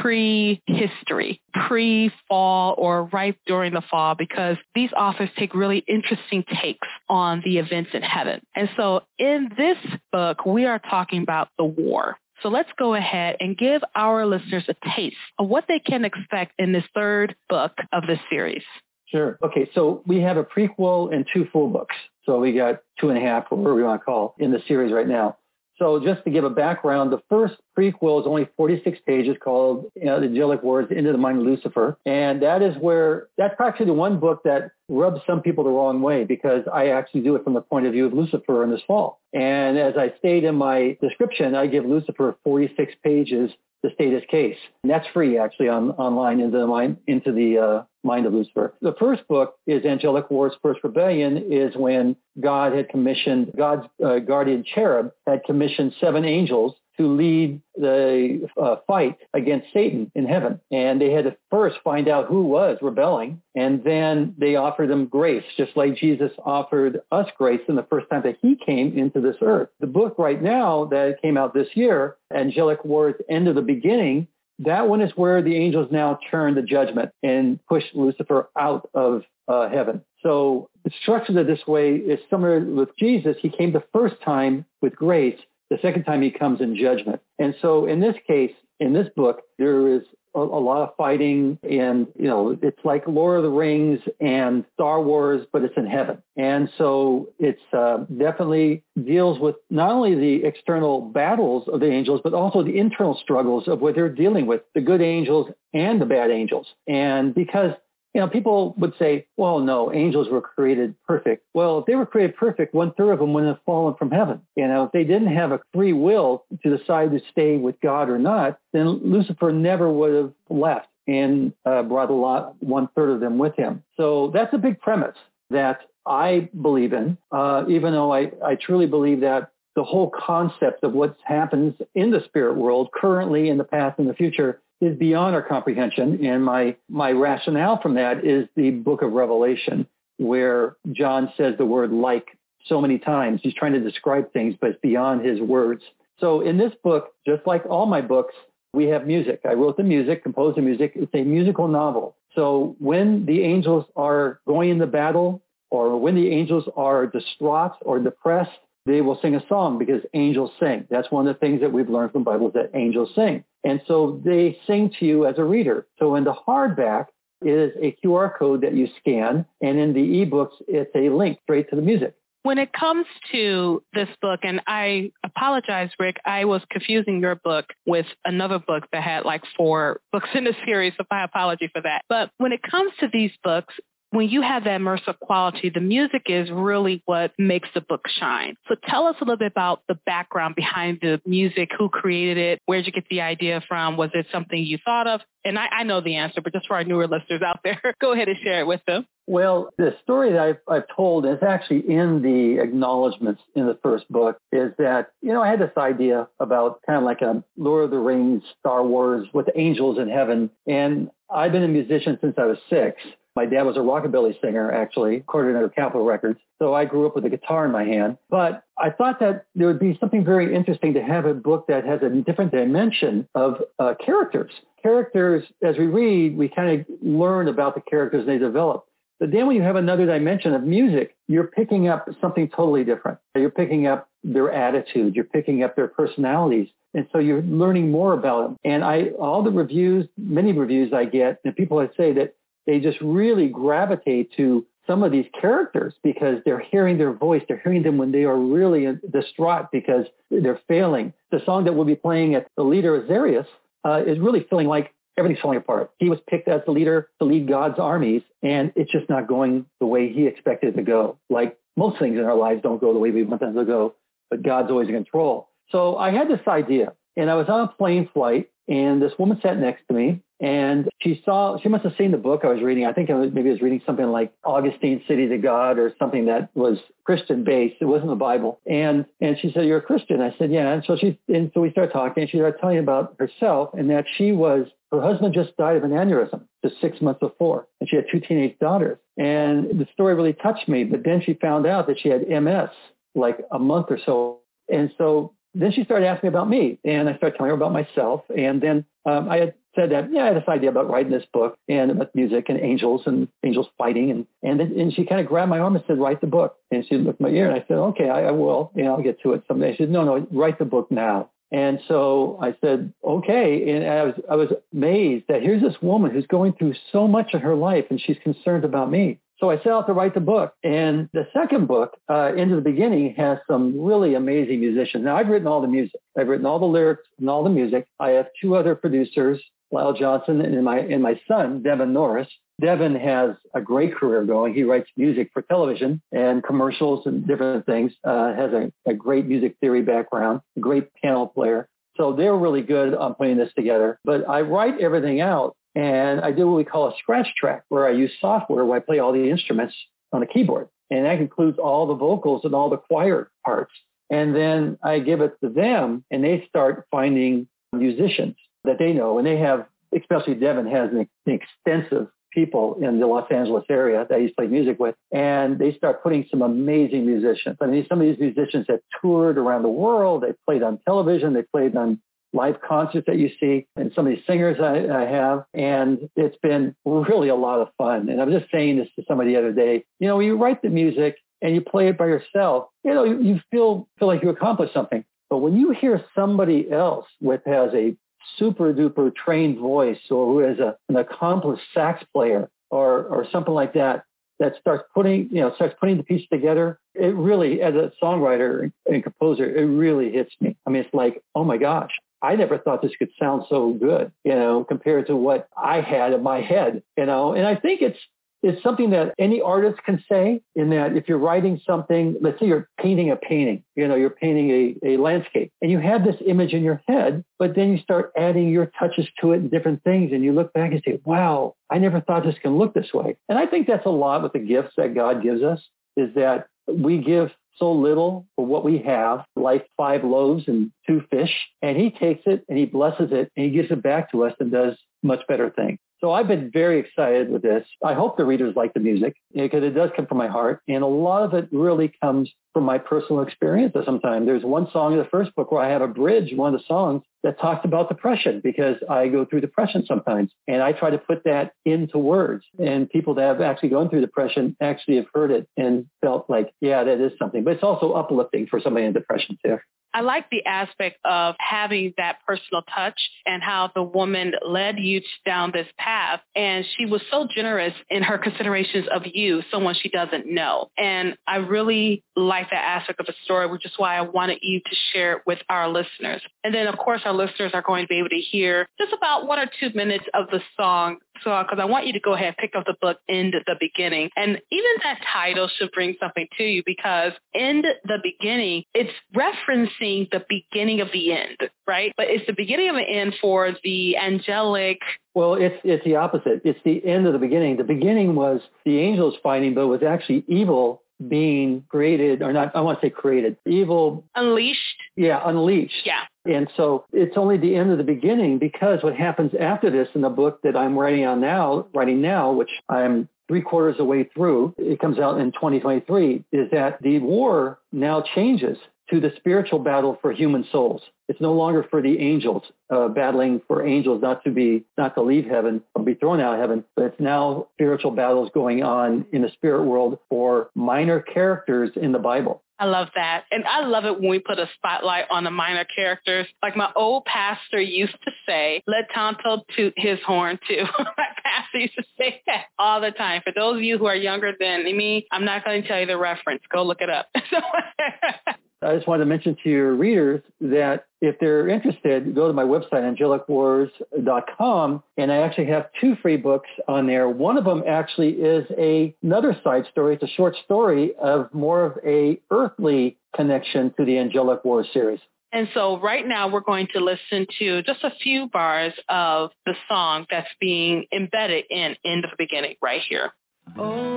pre-history, 0.00 1.40
pre-fall 1.52 2.74
or 2.78 3.04
right 3.12 3.36
during 3.46 3.74
the 3.74 3.82
fall 3.90 4.14
because 4.14 4.56
these 4.74 4.90
authors 4.96 5.28
take 5.38 5.54
really 5.54 5.84
interesting 5.86 6.42
takes 6.62 6.88
on 7.08 7.42
the 7.44 7.58
events 7.58 7.90
in 7.92 8.02
heaven. 8.02 8.40
And 8.56 8.70
so 8.76 9.02
in 9.18 9.50
this 9.56 9.76
book, 10.10 10.46
we 10.46 10.64
are 10.64 10.78
talking 10.78 11.22
about 11.22 11.48
the 11.58 11.64
war. 11.64 12.16
So 12.42 12.48
let's 12.48 12.70
go 12.78 12.94
ahead 12.94 13.36
and 13.40 13.56
give 13.56 13.82
our 13.94 14.26
listeners 14.26 14.64
a 14.68 14.74
taste 14.96 15.16
of 15.38 15.48
what 15.48 15.64
they 15.68 15.78
can 15.78 16.04
expect 16.04 16.52
in 16.58 16.72
this 16.72 16.84
third 16.94 17.36
book 17.48 17.72
of 17.92 18.06
this 18.06 18.18
series. 18.30 18.64
Sure. 19.06 19.38
Okay, 19.42 19.70
so 19.74 20.02
we 20.06 20.20
have 20.20 20.36
a 20.36 20.44
prequel 20.44 21.14
and 21.14 21.26
two 21.32 21.46
full 21.52 21.68
books. 21.68 21.94
So 22.24 22.38
we 22.38 22.52
got 22.52 22.82
two 22.98 23.10
and 23.10 23.18
a 23.18 23.20
half, 23.20 23.50
whatever 23.50 23.74
we 23.74 23.82
want 23.82 24.00
to 24.00 24.04
call, 24.04 24.34
in 24.38 24.50
the 24.50 24.62
series 24.66 24.92
right 24.92 25.06
now. 25.06 25.36
So 25.78 25.98
just 25.98 26.22
to 26.24 26.30
give 26.30 26.44
a 26.44 26.50
background, 26.50 27.12
the 27.12 27.20
first 27.28 27.54
prequel 27.76 28.20
is 28.20 28.26
only 28.26 28.48
46 28.56 28.98
pages 29.06 29.36
called 29.42 29.86
you 29.96 30.04
know, 30.04 30.20
The 30.20 30.26
Angelic 30.26 30.62
Wars 30.62 30.86
Into 30.90 31.10
the 31.10 31.18
Mind 31.18 31.38
of 31.38 31.44
Lucifer. 31.44 31.98
And 32.06 32.42
that 32.42 32.62
is 32.62 32.76
where, 32.76 33.28
that's 33.36 33.54
actually 33.60 33.86
the 33.86 33.94
one 33.94 34.20
book 34.20 34.42
that 34.44 34.70
rubs 34.88 35.20
some 35.26 35.42
people 35.42 35.64
the 35.64 35.70
wrong 35.70 36.00
way 36.00 36.24
because 36.24 36.62
I 36.72 36.88
actually 36.88 37.22
do 37.22 37.34
it 37.34 37.42
from 37.42 37.54
the 37.54 37.60
point 37.60 37.86
of 37.86 37.92
view 37.92 38.06
of 38.06 38.12
Lucifer 38.12 38.62
in 38.62 38.70
this 38.70 38.82
fall. 38.86 39.20
And 39.32 39.76
as 39.76 39.94
I 39.96 40.16
state 40.18 40.44
in 40.44 40.54
my 40.54 40.96
description, 41.00 41.56
I 41.56 41.66
give 41.66 41.84
Lucifer 41.84 42.36
46 42.44 42.94
pages 43.02 43.50
to 43.84 43.94
status 43.94 44.24
case. 44.30 44.56
And 44.82 44.90
that's 44.90 45.06
free 45.12 45.38
actually 45.38 45.68
on, 45.68 45.90
online 45.92 46.40
into 46.40 46.58
the 46.58 46.66
mind, 46.66 46.96
into 47.06 47.32
the 47.32 47.58
uh, 47.58 47.82
mind 48.02 48.26
of 48.26 48.32
Lucifer. 48.32 48.74
The 48.80 48.94
first 48.98 49.26
book 49.28 49.56
is 49.66 49.84
Angelic 49.84 50.30
Wars 50.30 50.52
First 50.62 50.80
Rebellion 50.82 51.52
is 51.52 51.74
when 51.76 52.16
God 52.40 52.72
had 52.72 52.88
commissioned, 52.88 53.52
God's 53.56 53.86
uh, 54.04 54.18
guardian 54.18 54.64
cherub 54.64 55.12
had 55.26 55.44
commissioned 55.44 55.94
seven 56.00 56.24
angels 56.24 56.74
to 56.96 57.06
lead 57.06 57.60
the 57.76 58.48
uh, 58.60 58.76
fight 58.86 59.18
against 59.32 59.72
Satan 59.72 60.10
in 60.14 60.26
heaven. 60.26 60.60
And 60.70 61.00
they 61.00 61.10
had 61.10 61.24
to 61.24 61.36
first 61.50 61.76
find 61.82 62.08
out 62.08 62.26
who 62.26 62.44
was 62.44 62.78
rebelling, 62.80 63.42
and 63.54 63.82
then 63.82 64.34
they 64.38 64.56
offered 64.56 64.90
them 64.90 65.06
grace, 65.06 65.44
just 65.56 65.76
like 65.76 65.96
Jesus 65.96 66.30
offered 66.44 67.00
us 67.10 67.26
grace 67.36 67.60
in 67.68 67.76
the 67.76 67.86
first 67.90 68.08
time 68.10 68.22
that 68.24 68.38
he 68.40 68.56
came 68.56 68.96
into 68.96 69.20
this 69.20 69.36
earth. 69.40 69.68
The 69.80 69.86
book 69.86 70.16
right 70.18 70.40
now 70.40 70.86
that 70.86 71.20
came 71.22 71.36
out 71.36 71.54
this 71.54 71.68
year, 71.74 72.16
Angelic 72.34 72.84
Wars 72.84 73.14
End 73.28 73.48
of 73.48 73.54
the 73.54 73.62
Beginning, 73.62 74.28
that 74.60 74.88
one 74.88 75.00
is 75.00 75.10
where 75.16 75.42
the 75.42 75.56
angels 75.56 75.88
now 75.90 76.18
turn 76.30 76.54
the 76.54 76.62
judgment 76.62 77.10
and 77.22 77.58
push 77.66 77.84
Lucifer 77.92 78.50
out 78.58 78.88
of 78.94 79.22
uh, 79.48 79.68
heaven. 79.68 80.02
So 80.22 80.70
it's 80.84 80.94
structured 81.02 81.46
this 81.46 81.66
way 81.66 81.96
is 81.96 82.18
similar 82.30 82.60
with 82.60 82.96
Jesus. 82.96 83.36
He 83.40 83.50
came 83.50 83.72
the 83.72 83.84
first 83.92 84.16
time 84.24 84.64
with 84.80 84.94
grace. 84.94 85.38
The 85.70 85.78
second 85.82 86.04
time 86.04 86.22
he 86.22 86.30
comes 86.30 86.60
in 86.60 86.76
judgment. 86.76 87.20
And 87.38 87.54
so 87.60 87.86
in 87.86 88.00
this 88.00 88.16
case, 88.26 88.52
in 88.80 88.92
this 88.92 89.08
book, 89.16 89.42
there 89.58 89.88
is 89.88 90.02
a, 90.34 90.40
a, 90.40 90.60
lot 90.60 90.82
of 90.82 90.96
fighting 90.96 91.58
and, 91.62 92.06
you 92.16 92.26
know, 92.26 92.58
it's 92.60 92.78
like 92.84 93.06
Lord 93.06 93.38
of 93.38 93.44
the 93.44 93.50
Rings 93.50 94.00
and 94.20 94.64
Star 94.74 95.00
Wars, 95.00 95.46
but 95.52 95.62
it's 95.62 95.76
in 95.76 95.86
heaven. 95.86 96.22
And 96.36 96.68
so 96.76 97.28
it's 97.38 97.62
uh, 97.72 97.98
definitely 98.18 98.82
deals 99.04 99.38
with 99.38 99.56
not 99.70 99.90
only 99.90 100.14
the 100.14 100.46
external 100.46 101.00
battles 101.00 101.68
of 101.68 101.80
the 101.80 101.90
angels, 101.90 102.20
but 102.24 102.34
also 102.34 102.62
the 102.62 102.76
internal 102.76 103.18
struggles 103.22 103.68
of 103.68 103.80
what 103.80 103.94
they're 103.94 104.08
dealing 104.08 104.46
with, 104.46 104.62
the 104.74 104.80
good 104.80 105.00
angels 105.00 105.50
and 105.72 106.00
the 106.00 106.06
bad 106.06 106.30
angels. 106.30 106.66
And 106.88 107.34
because 107.34 107.72
you 108.14 108.20
know, 108.20 108.28
people 108.28 108.74
would 108.78 108.94
say, 108.98 109.26
well, 109.36 109.58
no, 109.58 109.92
angels 109.92 110.28
were 110.28 110.40
created 110.40 110.94
perfect. 111.04 111.44
Well, 111.52 111.80
if 111.80 111.86
they 111.86 111.96
were 111.96 112.06
created 112.06 112.36
perfect, 112.36 112.72
one 112.72 112.92
third 112.94 113.12
of 113.12 113.18
them 113.18 113.32
wouldn't 113.32 113.56
have 113.56 113.64
fallen 113.64 113.94
from 113.94 114.12
heaven. 114.12 114.40
You 114.54 114.68
know, 114.68 114.84
if 114.84 114.92
they 114.92 115.02
didn't 115.02 115.34
have 115.34 115.50
a 115.50 115.60
free 115.74 115.92
will 115.92 116.44
to 116.62 116.76
decide 116.76 117.10
to 117.10 117.20
stay 117.32 117.56
with 117.56 117.80
God 117.80 118.08
or 118.08 118.18
not, 118.18 118.58
then 118.72 118.86
Lucifer 119.02 119.50
never 119.52 119.90
would 119.90 120.14
have 120.14 120.32
left 120.48 120.86
and 121.06 121.52
uh, 121.66 121.82
brought 121.82 122.10
a 122.10 122.14
lot, 122.14 122.54
one 122.62 122.88
third 122.94 123.10
of 123.10 123.20
them 123.20 123.36
with 123.36 123.56
him. 123.56 123.82
So 123.96 124.30
that's 124.32 124.54
a 124.54 124.58
big 124.58 124.80
premise 124.80 125.16
that 125.50 125.80
I 126.06 126.48
believe 126.60 126.92
in, 126.92 127.18
uh, 127.32 127.64
even 127.68 127.92
though 127.92 128.12
I, 128.12 128.30
I 128.44 128.54
truly 128.54 128.86
believe 128.86 129.20
that 129.20 129.50
the 129.74 129.84
whole 129.84 130.10
concept 130.10 130.84
of 130.84 130.92
what 130.92 131.16
happens 131.24 131.74
in 131.94 132.10
the 132.10 132.22
spirit 132.26 132.56
world 132.56 132.90
currently, 132.92 133.48
in 133.48 133.58
the 133.58 133.64
past, 133.64 133.98
and 133.98 134.08
the 134.08 134.14
future 134.14 134.60
is 134.84 134.96
beyond 134.96 135.34
our 135.34 135.42
comprehension. 135.42 136.24
And 136.24 136.44
my, 136.44 136.76
my 136.88 137.12
rationale 137.12 137.80
from 137.80 137.94
that 137.94 138.24
is 138.24 138.48
the 138.56 138.70
book 138.70 139.02
of 139.02 139.12
Revelation, 139.12 139.86
where 140.18 140.76
John 140.92 141.32
says 141.36 141.54
the 141.58 141.66
word 141.66 141.92
like 141.92 142.38
so 142.66 142.80
many 142.80 142.98
times. 142.98 143.40
He's 143.42 143.54
trying 143.54 143.72
to 143.72 143.80
describe 143.80 144.32
things, 144.32 144.54
but 144.60 144.70
it's 144.70 144.80
beyond 144.80 145.24
his 145.24 145.40
words. 145.40 145.82
So 146.18 146.40
in 146.40 146.56
this 146.58 146.72
book, 146.82 147.12
just 147.26 147.46
like 147.46 147.64
all 147.66 147.86
my 147.86 148.00
books, 148.00 148.34
we 148.72 148.86
have 148.86 149.06
music. 149.06 149.40
I 149.44 149.54
wrote 149.54 149.76
the 149.76 149.82
music, 149.82 150.22
composed 150.22 150.56
the 150.56 150.62
music. 150.62 150.92
It's 150.94 151.14
a 151.14 151.22
musical 151.22 151.68
novel. 151.68 152.16
So 152.34 152.74
when 152.78 153.26
the 153.26 153.42
angels 153.42 153.84
are 153.96 154.40
going 154.46 154.70
into 154.70 154.86
battle 154.86 155.42
or 155.70 155.98
when 155.98 156.14
the 156.14 156.30
angels 156.30 156.64
are 156.76 157.06
distraught 157.06 157.72
or 157.82 157.98
depressed, 157.98 158.50
they 158.86 159.00
will 159.00 159.18
sing 159.22 159.34
a 159.34 159.46
song 159.48 159.78
because 159.78 160.02
angels 160.12 160.50
sing. 160.60 160.86
That's 160.90 161.10
one 161.10 161.26
of 161.26 161.34
the 161.34 161.38
things 161.38 161.60
that 161.60 161.72
we've 161.72 161.88
learned 161.88 162.12
from 162.12 162.22
the 162.22 162.30
Bible 162.30 162.48
is 162.48 162.54
that 162.54 162.70
angels 162.74 163.10
sing. 163.14 163.44
And 163.64 163.80
so 163.86 164.20
they 164.24 164.58
sing 164.66 164.92
to 165.00 165.06
you 165.06 165.26
as 165.26 165.38
a 165.38 165.44
reader. 165.44 165.86
So 165.98 166.16
in 166.16 166.24
the 166.24 166.34
hardback 166.34 167.06
is 167.42 167.72
a 167.80 167.96
QR 168.04 168.36
code 168.36 168.60
that 168.62 168.74
you 168.74 168.88
scan. 169.00 169.46
And 169.62 169.78
in 169.78 169.94
the 169.94 170.00
ebooks, 170.00 170.52
it's 170.68 170.90
a 170.94 171.08
link 171.08 171.38
straight 171.44 171.70
to 171.70 171.76
the 171.76 171.82
music. 171.82 172.14
When 172.42 172.58
it 172.58 172.74
comes 172.74 173.06
to 173.32 173.82
this 173.94 174.08
book, 174.20 174.40
and 174.42 174.60
I 174.66 175.12
apologize, 175.24 175.88
Rick, 175.98 176.16
I 176.26 176.44
was 176.44 176.60
confusing 176.70 177.20
your 177.22 177.36
book 177.36 177.64
with 177.86 178.04
another 178.26 178.58
book 178.58 178.84
that 178.92 179.02
had 179.02 179.24
like 179.24 179.42
four 179.56 180.02
books 180.12 180.28
in 180.34 180.44
the 180.44 180.54
series, 180.66 180.92
so 180.98 181.04
my 181.10 181.24
apology 181.24 181.70
for 181.72 181.80
that. 181.80 182.02
But 182.06 182.30
when 182.36 182.52
it 182.52 182.60
comes 182.62 182.92
to 183.00 183.08
these 183.10 183.30
books, 183.42 183.72
when 184.14 184.28
you 184.28 184.42
have 184.42 184.64
that 184.64 184.80
immersive 184.80 185.18
quality, 185.20 185.70
the 185.70 185.80
music 185.80 186.22
is 186.26 186.50
really 186.50 187.02
what 187.06 187.32
makes 187.38 187.68
the 187.74 187.80
book 187.80 188.02
shine. 188.18 188.56
So 188.68 188.76
tell 188.88 189.06
us 189.06 189.16
a 189.20 189.24
little 189.24 189.36
bit 189.36 189.50
about 189.50 189.82
the 189.88 189.98
background 190.06 190.54
behind 190.54 190.98
the 191.02 191.20
music, 191.26 191.70
who 191.76 191.88
created 191.88 192.38
it, 192.38 192.60
where'd 192.66 192.86
you 192.86 192.92
get 192.92 193.08
the 193.10 193.22
idea 193.22 193.62
from? 193.66 193.96
Was 193.96 194.10
it 194.14 194.26
something 194.32 194.58
you 194.58 194.78
thought 194.84 195.06
of? 195.06 195.20
And 195.44 195.58
I, 195.58 195.66
I 195.66 195.82
know 195.82 196.00
the 196.00 196.16
answer, 196.16 196.40
but 196.40 196.52
just 196.52 196.66
for 196.66 196.74
our 196.74 196.84
newer 196.84 197.06
listeners 197.06 197.42
out 197.44 197.60
there, 197.64 197.80
go 198.00 198.12
ahead 198.12 198.28
and 198.28 198.36
share 198.42 198.60
it 198.60 198.66
with 198.66 198.80
them. 198.86 199.06
Well, 199.26 199.70
the 199.78 199.96
story 200.02 200.32
that 200.32 200.40
I've, 200.40 200.58
I've 200.68 200.84
told 200.94 201.26
is 201.26 201.38
actually 201.46 201.80
in 201.88 202.22
the 202.22 202.62
acknowledgments 202.62 203.42
in 203.54 203.66
the 203.66 203.78
first 203.82 204.08
book 204.10 204.38
is 204.52 204.72
that, 204.78 205.10
you 205.22 205.32
know, 205.32 205.42
I 205.42 205.48
had 205.48 205.60
this 205.60 205.72
idea 205.76 206.28
about 206.40 206.80
kind 206.86 206.98
of 206.98 207.04
like 207.04 207.22
a 207.22 207.42
Lord 207.56 207.84
of 207.84 207.90
the 207.90 207.98
Rings, 207.98 208.42
Star 208.60 208.86
Wars 208.86 209.26
with 209.32 209.46
angels 209.54 209.98
in 209.98 210.08
heaven. 210.08 210.50
And 210.66 211.10
I've 211.34 211.52
been 211.52 211.62
a 211.62 211.68
musician 211.68 212.18
since 212.20 212.34
I 212.36 212.44
was 212.44 212.58
six. 212.68 213.00
My 213.36 213.46
dad 213.46 213.64
was 213.64 213.76
a 213.76 213.80
rockabilly 213.80 214.40
singer, 214.40 214.70
actually, 214.70 215.24
coordinator 215.26 215.64
of 215.64 215.74
Capitol 215.74 216.04
Records. 216.04 216.38
So 216.60 216.72
I 216.72 216.84
grew 216.84 217.06
up 217.06 217.16
with 217.16 217.24
a 217.24 217.28
guitar 217.28 217.64
in 217.66 217.72
my 217.72 217.84
hand. 217.84 218.16
But 218.30 218.62
I 218.78 218.90
thought 218.90 219.18
that 219.20 219.46
there 219.56 219.66
would 219.66 219.80
be 219.80 219.96
something 219.98 220.24
very 220.24 220.54
interesting 220.54 220.94
to 220.94 221.02
have 221.02 221.24
a 221.24 221.34
book 221.34 221.66
that 221.66 221.84
has 221.84 222.00
a 222.02 222.10
different 222.10 222.52
dimension 222.52 223.28
of 223.34 223.60
uh, 223.80 223.94
characters. 224.04 224.52
Characters, 224.82 225.44
as 225.62 225.76
we 225.76 225.86
read, 225.86 226.36
we 226.36 226.48
kind 226.48 226.80
of 226.80 226.86
learn 227.02 227.48
about 227.48 227.74
the 227.74 227.80
characters 227.80 228.24
they 228.24 228.38
develop. 228.38 228.86
But 229.18 229.32
then 229.32 229.46
when 229.46 229.56
you 229.56 229.62
have 229.62 229.76
another 229.76 230.06
dimension 230.06 230.54
of 230.54 230.62
music, 230.62 231.16
you're 231.26 231.46
picking 231.46 231.88
up 231.88 232.08
something 232.20 232.48
totally 232.48 232.84
different. 232.84 233.18
You're 233.34 233.50
picking 233.50 233.86
up 233.86 234.08
their 234.22 234.52
attitude. 234.52 235.16
You're 235.16 235.24
picking 235.24 235.62
up 235.62 235.74
their 235.74 235.88
personalities. 235.88 236.68
And 236.94 237.08
so 237.10 237.18
you're 237.18 237.42
learning 237.42 237.90
more 237.90 238.12
about 238.12 238.42
them. 238.42 238.56
And 238.64 238.84
I, 238.84 239.06
all 239.18 239.42
the 239.42 239.50
reviews, 239.50 240.06
many 240.16 240.52
reviews 240.52 240.92
I 240.92 241.06
get, 241.06 241.40
and 241.44 241.54
people 241.56 241.84
say 241.96 242.12
that 242.12 242.34
they 242.66 242.80
just 242.80 243.00
really 243.00 243.48
gravitate 243.48 244.32
to 244.36 244.66
some 244.86 245.02
of 245.02 245.12
these 245.12 245.26
characters 245.40 245.94
because 246.02 246.38
they're 246.44 246.60
hearing 246.60 246.98
their 246.98 247.12
voice. 247.12 247.42
They're 247.48 247.60
hearing 247.62 247.82
them 247.82 247.96
when 247.96 248.12
they 248.12 248.24
are 248.24 248.36
really 248.36 248.86
distraught 249.10 249.66
because 249.72 250.06
they're 250.30 250.60
failing. 250.68 251.12
The 251.30 251.40
song 251.44 251.64
that 251.64 251.72
we'll 251.72 251.86
be 251.86 251.96
playing 251.96 252.34
at 252.34 252.46
the 252.56 252.62
leader 252.62 253.02
Azarias 253.02 253.46
uh, 253.84 254.02
is 254.06 254.18
really 254.18 254.46
feeling 254.48 254.66
like 254.66 254.92
everything's 255.16 255.40
falling 255.40 255.58
apart. 255.58 255.90
He 255.98 256.10
was 256.10 256.18
picked 256.28 256.48
as 256.48 256.60
the 256.66 256.72
leader 256.72 257.08
to 257.20 257.24
lead 257.24 257.48
God's 257.48 257.78
armies, 257.78 258.22
and 258.42 258.72
it's 258.76 258.90
just 258.90 259.08
not 259.08 259.26
going 259.26 259.66
the 259.80 259.86
way 259.86 260.12
he 260.12 260.26
expected 260.26 260.74
it 260.74 260.76
to 260.76 260.82
go. 260.82 261.18
Like 261.30 261.58
most 261.76 261.98
things 261.98 262.18
in 262.18 262.24
our 262.24 262.36
lives 262.36 262.62
don't 262.62 262.80
go 262.80 262.92
the 262.92 262.98
way 262.98 263.10
we 263.10 263.22
want 263.22 263.40
them 263.40 263.54
to 263.54 263.64
go, 263.64 263.94
but 264.30 264.42
God's 264.42 264.70
always 264.70 264.88
in 264.88 264.94
control. 264.94 265.48
So 265.70 265.96
I 265.96 266.10
had 266.10 266.28
this 266.28 266.40
idea, 266.46 266.92
and 267.16 267.30
I 267.30 267.34
was 267.34 267.48
on 267.48 267.60
a 267.60 267.68
plane 267.68 268.08
flight, 268.12 268.50
and 268.68 269.02
this 269.02 269.12
woman 269.18 269.38
sat 269.42 269.58
next 269.58 269.86
to 269.88 269.94
me, 269.94 270.22
and 270.40 270.88
she 271.00 271.22
saw, 271.24 271.58
she 271.58 271.68
must 271.68 271.84
have 271.84 271.94
seen 271.96 272.10
the 272.10 272.18
book 272.18 272.42
I 272.44 272.48
was 272.48 272.62
reading. 272.62 272.86
I 272.86 272.92
think 272.92 273.08
I 273.08 273.14
was, 273.14 273.30
maybe 273.32 273.50
I 273.50 273.52
was 273.52 273.62
reading 273.62 273.82
something 273.86 274.06
like 274.06 274.32
Augustine 274.44 275.02
City 275.06 275.28
to 275.28 275.38
God 275.38 275.78
or 275.78 275.94
something 275.98 276.26
that 276.26 276.50
was 276.54 276.78
Christian 277.04 277.44
based. 277.44 277.76
It 277.80 277.84
wasn't 277.86 278.10
the 278.10 278.16
Bible. 278.16 278.60
And, 278.66 279.06
and 279.20 279.38
she 279.40 279.52
said, 279.52 279.64
you're 279.64 279.78
a 279.78 279.82
Christian. 279.82 280.20
I 280.20 280.34
said, 280.38 280.50
yeah. 280.50 280.72
And 280.72 280.84
so 280.86 280.96
she, 280.96 281.18
and 281.28 281.50
so 281.54 281.60
we 281.60 281.70
started 281.70 281.92
talking 281.92 282.22
and 282.22 282.30
she 282.30 282.38
started 282.38 282.58
telling 282.60 282.76
me 282.76 282.82
about 282.82 283.16
herself 283.18 283.70
and 283.74 283.88
that 283.90 284.06
she 284.16 284.32
was, 284.32 284.66
her 284.90 285.00
husband 285.00 285.34
just 285.34 285.56
died 285.56 285.76
of 285.76 285.84
an 285.84 285.92
aneurysm 285.92 286.42
just 286.64 286.80
six 286.80 287.00
months 287.00 287.20
before. 287.20 287.68
And 287.80 287.88
she 287.88 287.96
had 287.96 288.06
two 288.10 288.20
teenage 288.20 288.58
daughters. 288.58 288.98
And 289.16 289.78
the 289.78 289.86
story 289.92 290.14
really 290.14 290.32
touched 290.32 290.68
me. 290.68 290.84
But 290.84 291.04
then 291.04 291.22
she 291.24 291.34
found 291.34 291.66
out 291.66 291.86
that 291.86 292.00
she 292.00 292.08
had 292.08 292.28
MS 292.28 292.70
like 293.14 293.38
a 293.52 293.58
month 293.58 293.86
or 293.90 293.98
so. 294.04 294.40
And 294.68 294.92
so 294.98 295.32
then 295.54 295.72
she 295.72 295.84
started 295.84 296.06
asking 296.06 296.28
about 296.28 296.48
me 296.48 296.78
and 296.84 297.08
I 297.08 297.16
started 297.16 297.36
telling 297.36 297.50
her 297.50 297.56
about 297.56 297.72
myself. 297.72 298.22
And 298.36 298.60
then 298.60 298.84
um, 299.06 299.28
I 299.28 299.38
had 299.38 299.54
said 299.74 299.90
that, 299.92 300.12
yeah, 300.12 300.24
I 300.24 300.26
had 300.28 300.36
this 300.36 300.48
idea 300.48 300.70
about 300.70 300.90
writing 300.90 301.12
this 301.12 301.24
book 301.32 301.56
and 301.68 301.90
about 301.90 302.14
music 302.14 302.48
and 302.48 302.58
angels 302.60 303.02
and 303.06 303.28
angels 303.44 303.66
fighting. 303.78 304.10
And, 304.10 304.26
and, 304.42 304.60
and 304.60 304.92
she 304.92 305.04
kind 305.04 305.20
of 305.20 305.26
grabbed 305.26 305.50
my 305.50 305.58
arm 305.58 305.76
and 305.76 305.84
said, 305.86 305.98
write 305.98 306.20
the 306.20 306.26
book. 306.26 306.56
And 306.70 306.86
she 306.86 306.96
looked 306.96 307.20
at 307.20 307.26
my 307.26 307.28
ear 307.30 307.48
and 307.48 307.54
I 307.54 307.64
said, 307.66 307.78
okay, 307.78 308.08
I, 308.08 308.24
I 308.24 308.30
will. 308.30 308.72
You 308.74 308.84
know, 308.84 308.94
I'll 308.94 309.02
get 309.02 309.20
to 309.22 309.32
it 309.32 309.44
someday. 309.46 309.72
She 309.72 309.84
said, 309.84 309.90
no, 309.90 310.04
no, 310.04 310.26
write 310.32 310.58
the 310.58 310.64
book 310.64 310.90
now. 310.90 311.30
And 311.52 311.78
so 311.86 312.38
I 312.42 312.56
said, 312.60 312.92
okay. 313.04 313.70
And 313.70 313.86
I 313.86 314.02
was, 314.04 314.14
I 314.28 314.34
was 314.34 314.48
amazed 314.72 315.26
that 315.28 315.42
here's 315.42 315.62
this 315.62 315.76
woman 315.80 316.10
who's 316.10 316.26
going 316.26 316.54
through 316.54 316.74
so 316.90 317.06
much 317.06 317.32
in 317.32 317.40
her 317.40 317.54
life 317.54 317.84
and 317.90 318.00
she's 318.00 318.16
concerned 318.24 318.64
about 318.64 318.90
me. 318.90 319.20
So 319.38 319.50
I 319.50 319.58
set 319.58 319.68
out 319.68 319.86
to 319.88 319.92
write 319.92 320.14
the 320.14 320.20
book. 320.20 320.54
And 320.62 321.08
the 321.12 321.26
second 321.32 321.66
book, 321.66 321.96
uh, 322.08 322.34
Into 322.36 322.56
the 322.56 322.62
Beginning, 322.62 323.14
has 323.16 323.38
some 323.48 323.80
really 323.80 324.14
amazing 324.14 324.60
musicians. 324.60 325.04
Now, 325.04 325.16
I've 325.16 325.28
written 325.28 325.48
all 325.48 325.60
the 325.60 325.68
music. 325.68 326.00
I've 326.18 326.28
written 326.28 326.46
all 326.46 326.58
the 326.58 326.66
lyrics 326.66 327.02
and 327.18 327.28
all 327.28 327.42
the 327.42 327.50
music. 327.50 327.86
I 327.98 328.10
have 328.10 328.26
two 328.40 328.56
other 328.56 328.74
producers, 328.74 329.42
Lyle 329.72 329.92
Johnson 329.92 330.40
and 330.40 330.64
my, 330.64 330.78
and 330.78 331.02
my 331.02 331.20
son, 331.26 331.62
Devin 331.62 331.92
Norris. 331.92 332.28
Devin 332.60 332.94
has 332.94 333.30
a 333.54 333.60
great 333.60 333.96
career 333.96 334.24
going. 334.24 334.54
He 334.54 334.62
writes 334.62 334.88
music 334.96 335.30
for 335.32 335.42
television 335.42 336.00
and 336.12 336.42
commercials 336.44 337.04
and 337.06 337.26
different 337.26 337.66
things, 337.66 337.92
uh, 338.04 338.32
has 338.34 338.52
a, 338.52 338.72
a 338.86 338.94
great 338.94 339.26
music 339.26 339.56
theory 339.60 339.82
background, 339.82 340.40
great 340.60 340.94
piano 340.94 341.26
player. 341.26 341.68
So 341.96 342.12
they're 342.12 342.36
really 342.36 342.62
good 342.62 342.94
on 342.94 343.14
putting 343.14 343.36
this 343.36 343.52
together. 343.54 343.98
But 344.04 344.28
I 344.28 344.42
write 344.42 344.80
everything 344.80 345.20
out 345.20 345.56
and 345.74 346.20
I 346.20 346.30
do 346.30 346.46
what 346.46 346.56
we 346.56 346.64
call 346.64 346.88
a 346.88 346.96
scratch 346.98 347.28
track 347.36 347.64
where 347.68 347.86
I 347.86 347.90
use 347.90 348.12
software 348.20 348.64
where 348.64 348.76
I 348.76 348.80
play 348.80 349.00
all 349.00 349.12
the 349.12 349.28
instruments 349.30 349.74
on 350.12 350.22
a 350.22 350.26
keyboard. 350.26 350.68
And 350.90 351.04
that 351.04 351.18
includes 351.20 351.58
all 351.58 351.86
the 351.86 351.94
vocals 351.94 352.42
and 352.44 352.54
all 352.54 352.70
the 352.70 352.76
choir 352.76 353.30
parts. 353.44 353.72
And 354.10 354.34
then 354.34 354.78
I 354.82 355.00
give 355.00 355.20
it 355.20 355.36
to 355.42 355.48
them 355.48 356.04
and 356.10 356.22
they 356.22 356.46
start 356.48 356.86
finding 356.90 357.48
musicians 357.72 358.36
that 358.64 358.78
they 358.78 358.92
know. 358.92 359.18
And 359.18 359.26
they 359.26 359.38
have, 359.38 359.66
especially 359.96 360.34
Devin 360.34 360.66
has 360.66 360.90
an, 360.90 361.08
an 361.26 361.40
extensive 361.40 362.08
people 362.32 362.78
in 362.82 363.00
the 363.00 363.06
Los 363.06 363.30
Angeles 363.30 363.64
area 363.70 364.06
that 364.08 364.20
he's 364.20 364.30
played 364.32 364.52
music 364.52 364.78
with. 364.78 364.94
And 365.12 365.58
they 365.58 365.74
start 365.74 366.02
putting 366.02 366.26
some 366.30 366.42
amazing 366.42 367.06
musicians. 367.06 367.56
I 367.60 367.66
mean, 367.66 367.86
some 367.88 368.00
of 368.00 368.06
these 368.06 368.18
musicians 368.18 368.66
have 368.68 368.80
toured 369.00 369.38
around 369.38 369.62
the 369.62 369.68
world. 369.68 370.22
They 370.22 370.34
played 370.46 370.62
on 370.62 370.78
television. 370.84 371.32
They 371.32 371.42
played 371.42 371.76
on 371.76 372.00
live 372.34 372.60
concerts 372.60 373.06
that 373.06 373.16
you 373.18 373.30
see 373.40 373.66
and 373.76 373.92
some 373.94 374.06
of 374.06 374.14
these 374.14 374.24
singers 374.26 374.58
I, 374.60 374.88
I, 374.88 375.06
have. 375.06 375.44
And 375.54 376.10
it's 376.16 376.36
been 376.42 376.74
really 376.84 377.28
a 377.28 377.34
lot 377.34 377.60
of 377.60 377.68
fun. 377.78 378.08
And 378.08 378.20
I 378.20 378.24
was 378.24 378.34
just 378.34 378.50
saying 378.50 378.78
this 378.78 378.88
to 378.96 379.04
somebody 379.06 379.32
the 379.32 379.38
other 379.38 379.52
day. 379.52 379.84
You 380.00 380.08
know, 380.08 380.16
when 380.16 380.26
you 380.26 380.36
write 380.36 380.60
the 380.60 380.68
music 380.68 381.16
and 381.40 381.54
you 381.54 381.60
play 381.60 381.88
it 381.88 381.96
by 381.96 382.06
yourself, 382.06 382.68
you 382.82 382.92
know, 382.92 383.04
you, 383.04 383.22
you 383.22 383.40
feel 383.50 383.88
feel 383.98 384.08
like 384.08 384.22
you 384.22 384.28
accomplished 384.30 384.74
something. 384.74 385.04
But 385.30 385.38
when 385.38 385.56
you 385.56 385.70
hear 385.72 386.04
somebody 386.14 386.70
else 386.70 387.06
with 387.20 387.40
has 387.46 387.70
a 387.72 387.96
super 388.38 388.72
duper 388.72 389.14
trained 389.14 389.58
voice 389.58 389.98
or 390.10 390.26
who 390.26 390.40
is 390.40 390.58
a, 390.58 390.76
an 390.88 390.96
accomplished 390.96 391.62
sax 391.72 392.04
player 392.12 392.50
or, 392.70 393.04
or 393.04 393.26
something 393.30 393.54
like 393.54 393.74
that, 393.74 394.04
that 394.40 394.54
starts 394.60 394.84
putting, 394.94 395.28
you 395.30 395.40
know, 395.40 395.54
starts 395.54 395.74
putting 395.78 395.96
the 395.96 396.02
piece 396.02 396.26
together, 396.30 396.78
it 396.94 397.14
really, 397.14 397.62
as 397.62 397.74
a 397.74 397.92
songwriter 398.02 398.72
and 398.86 399.02
composer, 399.02 399.44
it 399.44 399.64
really 399.64 400.10
hits 400.10 400.32
me. 400.40 400.56
I 400.66 400.70
mean, 400.70 400.82
it's 400.82 400.94
like, 400.94 401.22
oh 401.34 401.44
my 401.44 401.56
gosh, 401.56 401.90
I 402.22 402.36
never 402.36 402.58
thought 402.58 402.82
this 402.82 402.96
could 402.98 403.10
sound 403.18 403.44
so 403.48 403.72
good, 403.72 404.10
you 404.24 404.34
know, 404.34 404.64
compared 404.64 405.06
to 405.08 405.16
what 405.16 405.48
I 405.56 405.80
had 405.80 406.12
in 406.12 406.22
my 406.22 406.40
head, 406.40 406.82
you 406.96 407.06
know, 407.06 407.34
and 407.34 407.46
I 407.46 407.54
think 407.56 407.82
it's, 407.82 407.98
it's 408.44 408.62
something 408.62 408.90
that 408.90 409.14
any 409.18 409.40
artist 409.40 409.82
can 409.84 410.04
say 410.06 410.42
in 410.54 410.68
that 410.68 410.94
if 410.94 411.08
you're 411.08 411.18
writing 411.18 411.58
something, 411.66 412.16
let's 412.20 412.38
say 412.38 412.46
you're 412.46 412.68
painting 412.78 413.10
a 413.10 413.16
painting, 413.16 413.64
you 413.74 413.88
know, 413.88 413.94
you're 413.94 414.10
painting 414.10 414.50
a, 414.50 414.94
a 414.94 414.96
landscape 414.98 415.50
and 415.62 415.70
you 415.70 415.78
have 415.78 416.04
this 416.04 416.16
image 416.26 416.52
in 416.52 416.62
your 416.62 416.82
head, 416.86 417.24
but 417.38 417.54
then 417.54 417.72
you 417.72 417.78
start 417.78 418.12
adding 418.18 418.50
your 418.50 418.70
touches 418.78 419.06
to 419.22 419.32
it 419.32 419.36
and 419.38 419.50
different 419.50 419.82
things. 419.82 420.12
And 420.12 420.22
you 420.22 420.32
look 420.32 420.52
back 420.52 420.72
and 420.72 420.82
say, 420.84 421.00
wow, 421.04 421.54
I 421.70 421.78
never 421.78 422.02
thought 422.02 422.24
this 422.24 422.36
can 422.42 422.58
look 422.58 422.74
this 422.74 422.92
way. 422.92 423.16
And 423.30 423.38
I 423.38 423.46
think 423.46 423.66
that's 423.66 423.86
a 423.86 423.90
lot 423.90 424.22
with 424.22 424.34
the 424.34 424.40
gifts 424.40 424.74
that 424.76 424.94
God 424.94 425.22
gives 425.22 425.42
us 425.42 425.66
is 425.96 426.14
that 426.14 426.46
we 426.68 426.98
give 426.98 427.30
so 427.56 427.72
little 427.72 428.26
for 428.36 428.44
what 428.44 428.62
we 428.62 428.78
have, 428.78 429.24
like 429.36 429.70
five 429.78 430.04
loaves 430.04 430.48
and 430.48 430.70
two 430.86 431.02
fish, 431.10 431.34
and 431.62 431.78
he 431.78 431.90
takes 431.90 432.24
it 432.26 432.44
and 432.48 432.58
he 432.58 432.66
blesses 432.66 433.08
it 433.10 433.32
and 433.36 433.46
he 433.46 433.50
gives 433.50 433.70
it 433.70 433.82
back 433.82 434.10
to 434.10 434.24
us 434.24 434.34
and 434.38 434.52
does 434.52 434.76
much 435.02 435.20
better 435.28 435.48
things. 435.50 435.78
So 436.04 436.12
I've 436.12 436.28
been 436.28 436.50
very 436.50 436.80
excited 436.80 437.30
with 437.30 437.40
this. 437.40 437.66
I 437.82 437.94
hope 437.94 438.18
the 438.18 438.26
readers 438.26 438.54
like 438.54 438.74
the 438.74 438.80
music 438.80 439.16
eh, 439.34 439.44
because 439.44 439.64
it 439.64 439.70
does 439.70 439.88
come 439.96 440.04
from 440.06 440.18
my 440.18 440.28
heart. 440.28 440.60
And 440.68 440.82
a 440.82 440.86
lot 440.86 441.22
of 441.22 441.32
it 441.32 441.48
really 441.50 441.94
comes 442.02 442.30
from 442.52 442.64
my 442.64 442.76
personal 442.76 443.22
experience 443.22 443.74
sometimes. 443.86 444.26
There's 444.26 444.44
one 444.44 444.70
song 444.70 444.92
in 444.92 444.98
the 444.98 445.06
first 445.06 445.34
book 445.34 445.50
where 445.50 445.62
I 445.62 445.70
have 445.70 445.80
a 445.80 445.88
bridge, 445.88 446.30
one 446.36 446.54
of 446.54 446.60
the 446.60 446.66
songs 446.66 447.04
that 447.22 447.40
talks 447.40 447.64
about 447.64 447.88
depression 447.88 448.42
because 448.44 448.76
I 448.90 449.08
go 449.08 449.24
through 449.24 449.40
depression 449.40 449.86
sometimes. 449.88 450.30
And 450.46 450.62
I 450.62 450.72
try 450.72 450.90
to 450.90 450.98
put 450.98 451.24
that 451.24 451.52
into 451.64 451.96
words. 451.96 452.44
And 452.58 452.90
people 452.90 453.14
that 453.14 453.22
have 453.22 453.40
actually 453.40 453.70
gone 453.70 453.88
through 453.88 454.02
depression 454.02 454.58
actually 454.60 454.96
have 454.96 455.06
heard 455.14 455.30
it 455.30 455.48
and 455.56 455.86
felt 456.02 456.28
like, 456.28 456.52
yeah, 456.60 456.84
that 456.84 457.00
is 457.00 457.12
something. 457.18 457.44
But 457.44 457.54
it's 457.54 457.62
also 457.62 457.92
uplifting 457.92 458.46
for 458.46 458.60
somebody 458.60 458.84
in 458.84 458.92
depression 458.92 459.38
too. 459.42 459.56
I 459.94 460.00
like 460.00 460.28
the 460.30 460.44
aspect 460.44 460.98
of 461.04 461.36
having 461.38 461.94
that 461.96 462.18
personal 462.26 462.62
touch 462.74 463.00
and 463.24 463.42
how 463.42 463.70
the 463.74 463.82
woman 463.82 464.32
led 464.44 464.78
you 464.78 465.00
down 465.24 465.52
this 465.52 465.68
path. 465.78 466.20
And 466.34 466.64
she 466.76 466.84
was 466.84 467.00
so 467.10 467.28
generous 467.32 467.74
in 467.88 468.02
her 468.02 468.18
considerations 468.18 468.86
of 468.92 469.02
you, 469.06 469.42
someone 469.52 469.76
she 469.80 469.88
doesn't 469.88 470.26
know. 470.26 470.70
And 470.76 471.16
I 471.28 471.36
really 471.36 472.02
like 472.16 472.50
that 472.50 472.64
aspect 472.64 472.98
of 472.98 473.06
the 473.06 473.14
story, 473.24 473.46
which 473.46 473.64
is 473.64 473.72
why 473.76 473.96
I 473.96 474.00
wanted 474.02 474.38
you 474.42 474.60
to 474.60 474.76
share 474.92 475.18
it 475.18 475.22
with 475.26 475.38
our 475.48 475.68
listeners. 475.68 476.22
And 476.42 476.52
then, 476.52 476.66
of 476.66 476.76
course, 476.76 477.02
our 477.04 477.14
listeners 477.14 477.52
are 477.54 477.62
going 477.62 477.84
to 477.84 477.88
be 477.88 477.98
able 477.98 478.08
to 478.08 478.16
hear 478.20 478.66
just 478.80 478.92
about 478.92 479.26
one 479.28 479.38
or 479.38 479.48
two 479.60 479.70
minutes 479.74 480.04
of 480.12 480.26
the 480.30 480.40
song 480.56 480.98
so 481.22 481.30
uh, 481.30 481.42
because 481.42 481.58
I 481.60 481.64
want 481.64 481.86
you 481.86 481.92
to 481.92 482.00
go 482.00 482.14
ahead 482.14 482.28
and 482.28 482.36
pick 482.36 482.52
up 482.56 482.64
the 482.66 482.74
book 482.80 482.98
End 483.08 483.34
the 483.46 483.56
beginning. 483.58 484.10
And 484.16 484.40
even 484.50 484.70
that 484.82 484.98
title 485.12 485.48
should 485.58 485.70
bring 485.72 485.94
something 486.00 486.26
to 486.38 486.44
you 486.44 486.62
because 486.64 487.12
in 487.32 487.62
the 487.84 487.98
beginning, 488.02 488.64
it's 488.74 488.92
referencing 489.14 490.10
the 490.10 490.24
beginning 490.28 490.80
of 490.80 490.88
the 490.92 491.12
end, 491.12 491.36
right? 491.66 491.92
But 491.96 492.06
it's 492.08 492.26
the 492.26 492.32
beginning 492.32 492.70
of 492.70 492.76
the 492.76 492.82
end 492.82 493.14
for 493.20 493.50
the 493.62 493.96
angelic 493.96 494.78
well, 495.14 495.34
it's 495.34 495.54
it's 495.62 495.84
the 495.84 495.94
opposite. 495.94 496.42
It's 496.44 496.58
the 496.64 496.84
end 496.84 497.06
of 497.06 497.12
the 497.12 497.20
beginning. 497.20 497.56
The 497.56 497.62
beginning 497.62 498.16
was 498.16 498.40
the 498.64 498.80
angels 498.80 499.14
fighting, 499.22 499.54
but 499.54 499.60
it 499.60 499.66
was 499.66 499.82
actually 499.84 500.24
evil 500.26 500.82
being 501.08 501.64
created, 501.68 502.22
or 502.22 502.32
not, 502.32 502.54
I 502.54 502.60
want 502.60 502.80
to 502.80 502.86
say 502.86 502.90
created, 502.90 503.36
evil. 503.46 504.04
Unleashed? 504.14 504.60
Yeah, 504.96 505.20
unleashed. 505.24 505.82
Yeah. 505.84 506.02
And 506.26 506.48
so 506.56 506.84
it's 506.92 507.16
only 507.16 507.36
the 507.36 507.54
end 507.56 507.70
of 507.70 507.78
the 507.78 507.84
beginning 507.84 508.38
because 508.38 508.82
what 508.82 508.94
happens 508.94 509.32
after 509.38 509.70
this 509.70 509.88
in 509.94 510.00
the 510.00 510.08
book 510.08 510.40
that 510.42 510.56
I'm 510.56 510.78
writing 510.78 511.04
on 511.04 511.20
now, 511.20 511.66
writing 511.74 512.00
now, 512.00 512.32
which 512.32 512.50
I'm 512.68 513.08
three 513.28 513.42
quarters 513.42 513.74
of 513.74 513.78
the 513.78 513.84
way 513.84 514.04
through, 514.14 514.54
it 514.58 514.78
comes 514.80 514.98
out 514.98 515.18
in 515.18 515.32
2023, 515.32 516.24
is 516.32 516.50
that 516.52 516.80
the 516.82 516.98
war 516.98 517.58
now 517.72 518.02
changes 518.14 518.58
to 518.90 519.00
the 519.00 519.12
spiritual 519.16 519.58
battle 519.58 519.98
for 520.00 520.12
human 520.12 520.46
souls. 520.50 520.82
It's 521.08 521.20
no 521.20 521.32
longer 521.32 521.66
for 521.70 521.82
the 521.82 521.98
angels 521.98 522.42
uh, 522.70 522.88
battling 522.88 523.40
for 523.46 523.66
angels 523.66 524.02
not 524.02 524.24
to 524.24 524.30
be 524.30 524.64
not 524.78 524.94
to 524.94 525.02
leave 525.02 525.26
heaven 525.26 525.62
or 525.74 525.82
be 525.82 525.94
thrown 525.94 526.20
out 526.20 526.34
of 526.34 526.40
heaven, 526.40 526.64
but 526.76 526.86
it's 526.86 527.00
now 527.00 527.48
spiritual 527.54 527.90
battles 527.90 528.30
going 528.34 528.62
on 528.62 529.06
in 529.12 529.22
the 529.22 529.30
spirit 529.30 529.64
world 529.64 529.98
for 530.08 530.50
minor 530.54 531.00
characters 531.00 531.70
in 531.76 531.92
the 531.92 531.98
Bible. 531.98 532.42
I 532.58 532.66
love 532.66 532.88
that. 532.94 533.24
And 533.32 533.44
I 533.44 533.66
love 533.66 533.84
it 533.84 534.00
when 534.00 534.10
we 534.10 534.20
put 534.20 534.38
a 534.38 534.48
spotlight 534.54 535.06
on 535.10 535.24
the 535.24 535.30
minor 535.30 535.64
characters. 535.64 536.26
Like 536.40 536.56
my 536.56 536.70
old 536.76 537.04
pastor 537.04 537.60
used 537.60 537.96
to 538.04 538.12
say, 538.26 538.62
let 538.66 538.88
Tonto 538.94 539.42
toot 539.56 539.74
his 539.76 539.98
horn 540.06 540.38
too. 540.48 540.62
my 540.78 541.06
pastor 541.24 541.58
used 541.58 541.74
to 541.74 541.84
say 541.98 542.22
that 542.26 542.44
all 542.58 542.80
the 542.80 542.92
time. 542.92 543.22
For 543.24 543.32
those 543.32 543.56
of 543.56 543.62
you 543.62 543.76
who 543.76 543.86
are 543.86 543.96
younger 543.96 544.32
than 544.38 544.64
me, 544.64 545.06
I'm 545.10 545.24
not 545.24 545.44
going 545.44 545.62
to 545.62 545.68
tell 545.68 545.80
you 545.80 545.86
the 545.86 545.98
reference. 545.98 546.42
Go 546.50 546.62
look 546.62 546.80
it 546.80 546.90
up. 546.90 547.08
I 548.62 548.74
just 548.74 548.88
wanted 548.88 549.04
to 549.04 549.08
mention 549.08 549.36
to 549.42 549.50
your 549.50 549.74
readers 549.74 550.22
that 550.40 550.86
if 551.00 551.18
they're 551.20 551.48
interested, 551.48 552.14
go 552.14 552.28
to 552.28 552.32
my 552.32 552.44
website, 552.44 552.82
angelicwars.com, 552.96 554.82
and 554.96 555.12
I 555.12 555.16
actually 555.16 555.46
have 555.46 555.66
two 555.80 555.96
free 556.00 556.16
books 556.16 556.48
on 556.66 556.86
there. 556.86 557.08
One 557.08 557.36
of 557.36 557.44
them 557.44 557.62
actually 557.66 558.12
is 558.12 558.46
a, 558.56 558.94
another 559.02 559.38
side 559.44 559.64
story. 559.70 559.94
It's 559.94 560.02
a 560.02 560.14
short 560.16 560.34
story 560.44 560.94
of 560.96 561.32
more 561.34 561.64
of 561.64 561.78
a 561.84 562.20
earthly 562.30 562.96
connection 563.14 563.74
to 563.76 563.84
the 563.84 563.98
Angelic 563.98 564.44
Wars 564.44 564.66
series. 564.72 565.00
And 565.32 565.48
so 565.52 565.80
right 565.80 566.06
now 566.06 566.28
we're 566.28 566.40
going 566.40 566.68
to 566.74 566.80
listen 566.80 567.26
to 567.40 567.62
just 567.62 567.82
a 567.82 567.90
few 568.02 568.28
bars 568.28 568.72
of 568.88 569.30
the 569.44 569.54
song 569.68 570.06
that's 570.08 570.28
being 570.40 570.86
embedded 570.92 571.44
in 571.50 571.74
in 571.82 572.02
the 572.02 572.08
beginning 572.16 572.54
right 572.62 572.82
here. 572.88 573.12
Oh 573.58 573.93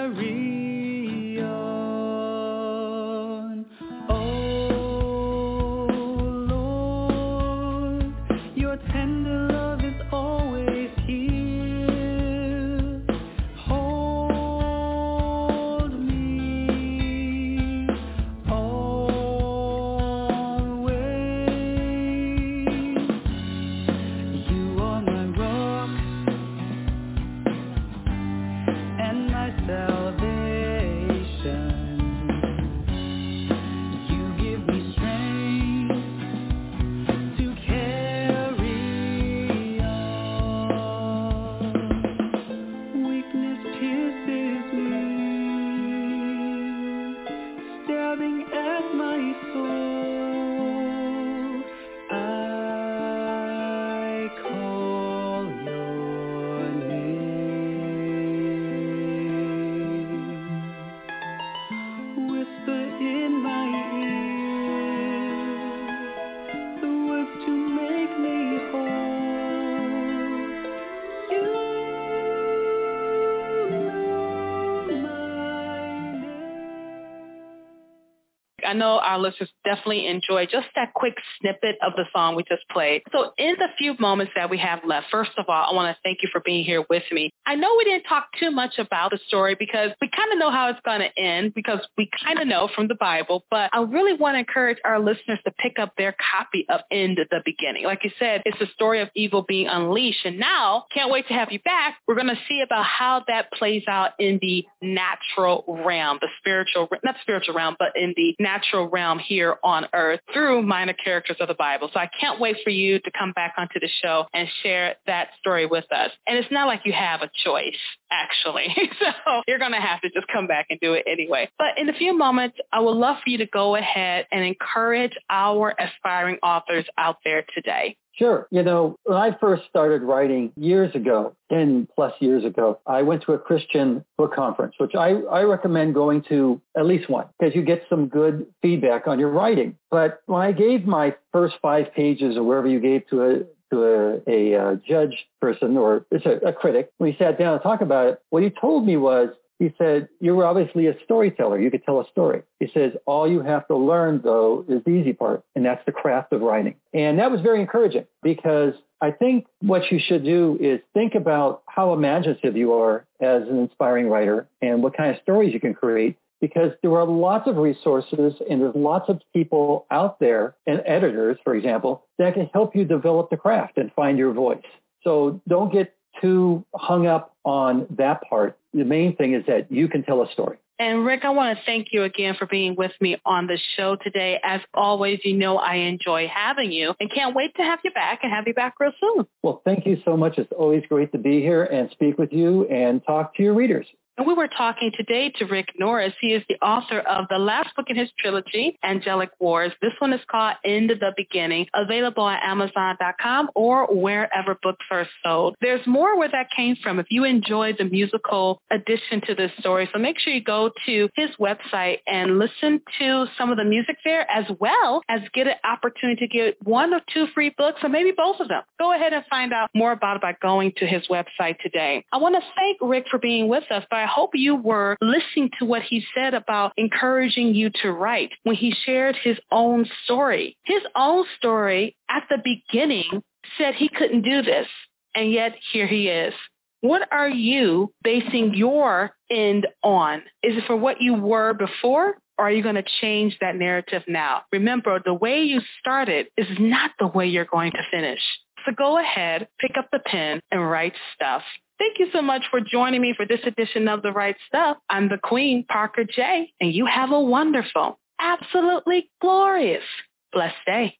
I 78.70 78.72
know 78.72 78.98
uh, 78.98 79.00
our 79.00 79.18
listeners 79.18 79.50
definitely 79.64 80.06
enjoy 80.06 80.46
just 80.46 80.68
that 80.76 80.94
quick 80.94 81.14
snippet 81.40 81.76
of 81.82 81.94
the 81.96 82.04
song 82.14 82.36
we 82.36 82.44
just 82.44 82.62
played. 82.70 83.02
So 83.10 83.32
in 83.36 83.56
the 83.58 83.66
few 83.76 83.96
moments 83.98 84.32
that 84.36 84.48
we 84.48 84.58
have 84.58 84.84
left, 84.84 85.06
first 85.10 85.32
of 85.38 85.46
all, 85.48 85.72
I 85.72 85.74
want 85.74 85.92
to 85.92 86.00
thank 86.04 86.18
you 86.22 86.28
for 86.30 86.40
being 86.40 86.64
here 86.64 86.84
with 86.88 87.02
me. 87.10 87.30
I 87.44 87.56
know 87.56 87.74
we 87.76 87.84
didn't 87.84 88.04
talk 88.04 88.28
too 88.38 88.52
much 88.52 88.78
about 88.78 89.10
the 89.10 89.18
story 89.26 89.56
because 89.58 89.90
we 90.00 90.08
kind 90.20 90.32
of 90.32 90.38
know 90.38 90.50
how 90.50 90.68
it's 90.68 90.80
going 90.84 91.00
to 91.00 91.20
end 91.20 91.54
because 91.54 91.80
we 91.96 92.08
kind 92.24 92.38
of 92.38 92.46
know 92.46 92.68
from 92.74 92.88
the 92.88 92.94
Bible, 92.94 93.44
but 93.50 93.70
I 93.72 93.82
really 93.82 94.12
want 94.12 94.34
to 94.34 94.40
encourage 94.40 94.78
our 94.84 94.98
listeners 94.98 95.38
to 95.44 95.52
pick 95.58 95.78
up 95.78 95.94
their 95.96 96.14
copy 96.32 96.66
of 96.68 96.80
End 96.90 97.18
of 97.18 97.28
the 97.30 97.40
Beginning. 97.44 97.84
Like 97.84 98.04
you 98.04 98.10
said, 98.18 98.42
it's 98.44 98.58
the 98.58 98.66
story 98.74 99.00
of 99.00 99.08
evil 99.14 99.42
being 99.46 99.66
unleashed. 99.66 100.24
And 100.24 100.38
now, 100.38 100.84
can't 100.92 101.10
wait 101.10 101.28
to 101.28 101.34
have 101.34 101.52
you 101.52 101.60
back. 101.60 101.96
We're 102.06 102.14
going 102.14 102.26
to 102.28 102.38
see 102.48 102.60
about 102.64 102.84
how 102.84 103.24
that 103.28 103.50
plays 103.52 103.84
out 103.88 104.12
in 104.18 104.38
the 104.42 104.64
natural 104.82 105.64
realm, 105.66 106.18
the 106.20 106.28
spiritual, 106.38 106.88
not 107.04 107.16
spiritual 107.22 107.54
realm, 107.54 107.76
but 107.78 107.92
in 107.96 108.14
the 108.16 108.34
natural 108.38 108.88
realm 108.88 109.18
here 109.18 109.56
on 109.62 109.86
earth 109.94 110.20
through 110.32 110.62
minor 110.62 110.92
characters 110.92 111.36
of 111.40 111.48
the 111.48 111.54
Bible. 111.54 111.90
So 111.92 112.00
I 112.00 112.10
can't 112.20 112.40
wait 112.40 112.56
for 112.62 112.70
you 112.70 112.98
to 113.00 113.10
come 113.18 113.32
back 113.32 113.54
onto 113.56 113.80
the 113.80 113.88
show 114.02 114.26
and 114.34 114.48
share 114.62 114.96
that 115.06 115.28
story 115.38 115.66
with 115.66 115.90
us. 115.92 116.10
And 116.26 116.38
it's 116.38 116.50
not 116.50 116.66
like 116.66 116.82
you 116.84 116.92
have 116.92 117.22
a 117.22 117.30
choice, 117.44 117.78
actually. 118.10 118.68
so 118.98 119.42
you're 119.46 119.58
going 119.58 119.72
to 119.72 119.80
have 119.80 120.00
to 120.02 120.09
just 120.12 120.26
come 120.28 120.46
back 120.46 120.66
and 120.70 120.78
do 120.80 120.94
it 120.94 121.04
anyway. 121.06 121.48
But 121.58 121.78
in 121.78 121.88
a 121.88 121.92
few 121.92 122.16
moments, 122.16 122.58
I 122.72 122.80
would 122.80 122.96
love 122.96 123.16
for 123.22 123.30
you 123.30 123.38
to 123.38 123.46
go 123.46 123.76
ahead 123.76 124.26
and 124.30 124.44
encourage 124.44 125.12
our 125.28 125.74
aspiring 125.78 126.38
authors 126.42 126.86
out 126.98 127.18
there 127.24 127.44
today. 127.54 127.96
Sure. 128.20 128.46
You 128.50 128.62
know, 128.62 128.96
when 129.04 129.16
I 129.16 129.36
first 129.40 129.62
started 129.70 130.02
writing 130.02 130.52
years 130.56 130.94
ago, 130.94 131.34
10 131.50 131.88
plus 131.94 132.12
years 132.20 132.44
ago, 132.44 132.78
I 132.86 133.02
went 133.02 133.22
to 133.22 133.32
a 133.32 133.38
Christian 133.38 134.04
book 134.18 134.34
conference, 134.34 134.74
which 134.78 134.94
I, 134.94 135.12
I 135.12 135.42
recommend 135.42 135.94
going 135.94 136.22
to 136.28 136.60
at 136.76 136.84
least 136.84 137.08
one 137.08 137.26
because 137.38 137.54
you 137.54 137.62
get 137.62 137.84
some 137.88 138.08
good 138.08 138.46
feedback 138.60 139.06
on 139.06 139.18
your 139.18 139.30
writing. 139.30 139.76
But 139.90 140.20
when 140.26 140.42
I 140.42 140.52
gave 140.52 140.84
my 140.84 141.14
first 141.32 141.54
five 141.62 141.94
pages 141.94 142.36
or 142.36 142.42
wherever 142.42 142.68
you 142.68 142.80
gave 142.80 143.08
to 143.08 143.22
a, 143.22 143.38
to 143.72 143.84
a, 143.84 144.30
a, 144.30 144.72
a 144.72 144.76
judge 144.86 145.16
person 145.40 145.76
or 145.76 146.04
it's 146.10 146.26
a, 146.26 146.48
a 146.48 146.52
critic, 146.52 146.90
we 146.98 147.16
sat 147.18 147.38
down 147.38 147.54
and 147.54 147.62
talked 147.62 147.82
about 147.82 148.08
it. 148.08 148.22
What 148.28 148.42
he 148.42 148.50
told 148.50 148.84
me 148.84 148.96
was, 148.96 149.30
he 149.60 149.72
said, 149.76 150.08
you're 150.20 150.42
obviously 150.44 150.86
a 150.86 150.94
storyteller. 151.04 151.60
You 151.60 151.70
could 151.70 151.84
tell 151.84 152.00
a 152.00 152.08
story. 152.08 152.42
He 152.58 152.70
says, 152.72 152.92
all 153.04 153.30
you 153.30 153.42
have 153.42 153.68
to 153.68 153.76
learn, 153.76 154.22
though, 154.24 154.64
is 154.66 154.82
the 154.84 154.90
easy 154.90 155.12
part, 155.12 155.44
and 155.54 155.64
that's 155.64 155.84
the 155.84 155.92
craft 155.92 156.32
of 156.32 156.40
writing. 156.40 156.76
And 156.94 157.18
that 157.18 157.30
was 157.30 157.42
very 157.42 157.60
encouraging 157.60 158.06
because 158.22 158.72
I 159.02 159.10
think 159.10 159.46
what 159.60 159.82
you 159.92 160.00
should 160.00 160.24
do 160.24 160.56
is 160.58 160.80
think 160.94 161.14
about 161.14 161.62
how 161.66 161.92
imaginative 161.92 162.56
you 162.56 162.72
are 162.72 163.04
as 163.20 163.42
an 163.42 163.58
inspiring 163.58 164.08
writer 164.08 164.48
and 164.62 164.82
what 164.82 164.96
kind 164.96 165.14
of 165.14 165.20
stories 165.22 165.52
you 165.52 165.60
can 165.60 165.74
create 165.74 166.16
because 166.40 166.72
there 166.82 166.96
are 166.96 167.06
lots 167.06 167.46
of 167.46 167.56
resources 167.56 168.34
and 168.48 168.62
there's 168.62 168.74
lots 168.74 169.10
of 169.10 169.20
people 169.34 169.86
out 169.90 170.18
there 170.20 170.54
and 170.66 170.82
editors, 170.86 171.36
for 171.44 171.54
example, 171.54 172.06
that 172.18 172.32
can 172.32 172.48
help 172.54 172.74
you 172.74 172.86
develop 172.86 173.28
the 173.28 173.36
craft 173.36 173.76
and 173.76 173.92
find 173.92 174.16
your 174.16 174.32
voice. 174.32 174.64
So 175.04 175.42
don't 175.46 175.70
get 175.70 175.94
too 176.20 176.64
hung 176.74 177.06
up 177.06 177.34
on 177.44 177.86
that 177.98 178.22
part. 178.28 178.58
The 178.72 178.84
main 178.84 179.16
thing 179.16 179.34
is 179.34 179.44
that 179.46 179.70
you 179.70 179.88
can 179.88 180.02
tell 180.02 180.22
a 180.22 180.30
story. 180.32 180.58
And 180.78 181.04
Rick, 181.04 181.24
I 181.24 181.30
want 181.30 181.58
to 181.58 181.64
thank 181.66 181.88
you 181.92 182.04
again 182.04 182.36
for 182.38 182.46
being 182.46 182.74
with 182.74 182.92
me 183.02 183.20
on 183.26 183.46
the 183.46 183.58
show 183.76 183.96
today. 183.96 184.40
As 184.42 184.62
always, 184.72 185.20
you 185.24 185.36
know 185.36 185.58
I 185.58 185.74
enjoy 185.74 186.26
having 186.26 186.72
you 186.72 186.94
and 186.98 187.12
can't 187.12 187.36
wait 187.36 187.54
to 187.56 187.62
have 187.62 187.80
you 187.84 187.90
back 187.90 188.20
and 188.22 188.32
have 188.32 188.44
you 188.46 188.54
back 188.54 188.74
real 188.80 188.92
soon. 188.98 189.26
Well, 189.42 189.60
thank 189.64 189.84
you 189.84 190.00
so 190.06 190.16
much. 190.16 190.38
It's 190.38 190.52
always 190.56 190.82
great 190.88 191.12
to 191.12 191.18
be 191.18 191.40
here 191.42 191.64
and 191.64 191.90
speak 191.90 192.16
with 192.16 192.32
you 192.32 192.66
and 192.68 193.04
talk 193.04 193.34
to 193.36 193.42
your 193.42 193.52
readers. 193.52 193.86
And 194.16 194.26
we 194.26 194.34
were 194.34 194.48
talking 194.48 194.92
today 194.94 195.30
to 195.38 195.46
Rick 195.46 195.68
Norris. 195.78 196.12
He 196.20 196.34
is 196.34 196.42
the 196.48 196.56
author 196.56 196.98
of 197.00 197.26
the 197.30 197.38
last 197.38 197.74
book 197.74 197.86
in 197.88 197.96
his 197.96 198.10
trilogy, 198.18 198.78
Angelic 198.82 199.30
Wars. 199.38 199.72
This 199.80 199.92
one 199.98 200.12
is 200.12 200.20
called 200.30 200.56
End 200.64 200.90
of 200.90 201.00
the 201.00 201.12
Beginning, 201.16 201.66
available 201.74 202.24
on 202.24 202.38
Amazon.com 202.42 203.50
or 203.54 203.86
wherever 203.86 204.58
books 204.62 204.84
are 204.90 205.06
sold. 205.24 205.56
There's 205.60 205.86
more 205.86 206.18
where 206.18 206.28
that 206.28 206.48
came 206.54 206.76
from 206.82 206.98
if 206.98 207.06
you 207.08 207.24
enjoyed 207.24 207.76
the 207.78 207.84
musical 207.84 208.60
addition 208.70 209.22
to 209.26 209.34
this 209.34 209.52
story. 209.58 209.88
So 209.92 209.98
make 209.98 210.18
sure 210.18 210.32
you 210.32 210.42
go 210.42 210.70
to 210.86 211.08
his 211.14 211.30
website 211.40 211.98
and 212.06 212.38
listen 212.38 212.82
to 212.98 213.26
some 213.38 213.50
of 213.50 213.56
the 213.56 213.64
music 213.64 213.96
there 214.04 214.30
as 214.30 214.44
well 214.58 215.02
as 215.08 215.20
get 215.32 215.46
an 215.46 215.54
opportunity 215.64 216.26
to 216.26 216.28
get 216.28 216.56
one 216.62 216.92
or 216.92 217.00
two 217.12 217.26
free 217.34 217.54
books 217.56 217.80
or 217.82 217.88
maybe 217.88 218.12
both 218.14 218.40
of 218.40 218.48
them. 218.48 218.62
Go 218.78 218.94
ahead 218.94 219.12
and 219.12 219.24
find 219.30 219.52
out 219.52 219.70
more 219.74 219.92
about 219.92 220.16
it 220.16 220.22
by 220.22 220.36
going 220.42 220.72
to 220.76 220.86
his 220.86 221.06
website 221.08 221.58
today. 221.60 222.04
I 222.12 222.18
want 222.18 222.34
to 222.34 222.42
thank 222.54 222.78
Rick 222.82 223.06
for 223.10 223.18
being 223.18 223.48
with 223.48 223.64
us, 223.70 223.84
but 223.88 223.96
I 223.96 224.09
hope 224.10 224.30
you 224.34 224.56
were 224.56 224.96
listening 225.00 225.50
to 225.58 225.64
what 225.64 225.82
he 225.82 226.04
said 226.14 226.34
about 226.34 226.72
encouraging 226.76 227.54
you 227.54 227.70
to 227.82 227.92
write 227.92 228.30
when 228.42 228.56
he 228.56 228.74
shared 228.84 229.16
his 229.22 229.38
own 229.50 229.86
story. 230.04 230.56
His 230.64 230.82
own 230.94 231.24
story 231.36 231.96
at 232.08 232.24
the 232.28 232.38
beginning 232.42 233.22
said 233.56 233.74
he 233.74 233.88
couldn't 233.88 234.22
do 234.22 234.42
this, 234.42 234.66
and 235.14 235.32
yet 235.32 235.52
here 235.72 235.86
he 235.86 236.08
is. 236.08 236.34
What 236.82 237.02
are 237.12 237.28
you 237.28 237.92
basing 238.02 238.54
your 238.54 239.12
end 239.30 239.66
on? 239.82 240.22
Is 240.42 240.56
it 240.56 240.64
for 240.66 240.76
what 240.76 241.00
you 241.00 241.14
were 241.14 241.52
before? 241.52 242.16
Or 242.38 242.46
are 242.46 242.50
you 242.50 242.62
going 242.62 242.76
to 242.76 242.84
change 243.02 243.36
that 243.42 243.54
narrative 243.54 244.02
now? 244.08 244.42
Remember, 244.50 244.98
the 245.04 245.12
way 245.12 245.42
you 245.42 245.60
started 245.78 246.28
is 246.38 246.46
not 246.58 246.92
the 246.98 247.06
way 247.06 247.26
you're 247.26 247.44
going 247.44 247.72
to 247.72 247.82
finish. 247.90 248.20
So 248.64 248.72
go 248.72 248.98
ahead, 248.98 249.48
pick 249.58 249.72
up 249.78 249.88
the 249.92 249.98
pen, 249.98 250.40
and 250.50 250.70
write 250.70 250.94
stuff. 251.14 251.42
Thank 251.80 251.98
you 251.98 252.08
so 252.12 252.20
much 252.20 252.44
for 252.50 252.60
joining 252.60 253.00
me 253.00 253.14
for 253.16 253.24
this 253.24 253.40
edition 253.46 253.88
of 253.88 254.02
The 254.02 254.12
Write 254.12 254.36
Stuff. 254.46 254.76
I'm 254.90 255.08
the 255.08 255.16
Queen, 255.16 255.64
Parker 255.66 256.04
J, 256.04 256.52
and 256.60 256.74
you 256.74 256.84
have 256.84 257.10
a 257.10 257.18
wonderful, 257.18 257.98
absolutely 258.20 259.10
glorious, 259.22 259.82
blessed 260.30 260.56
day. 260.66 260.98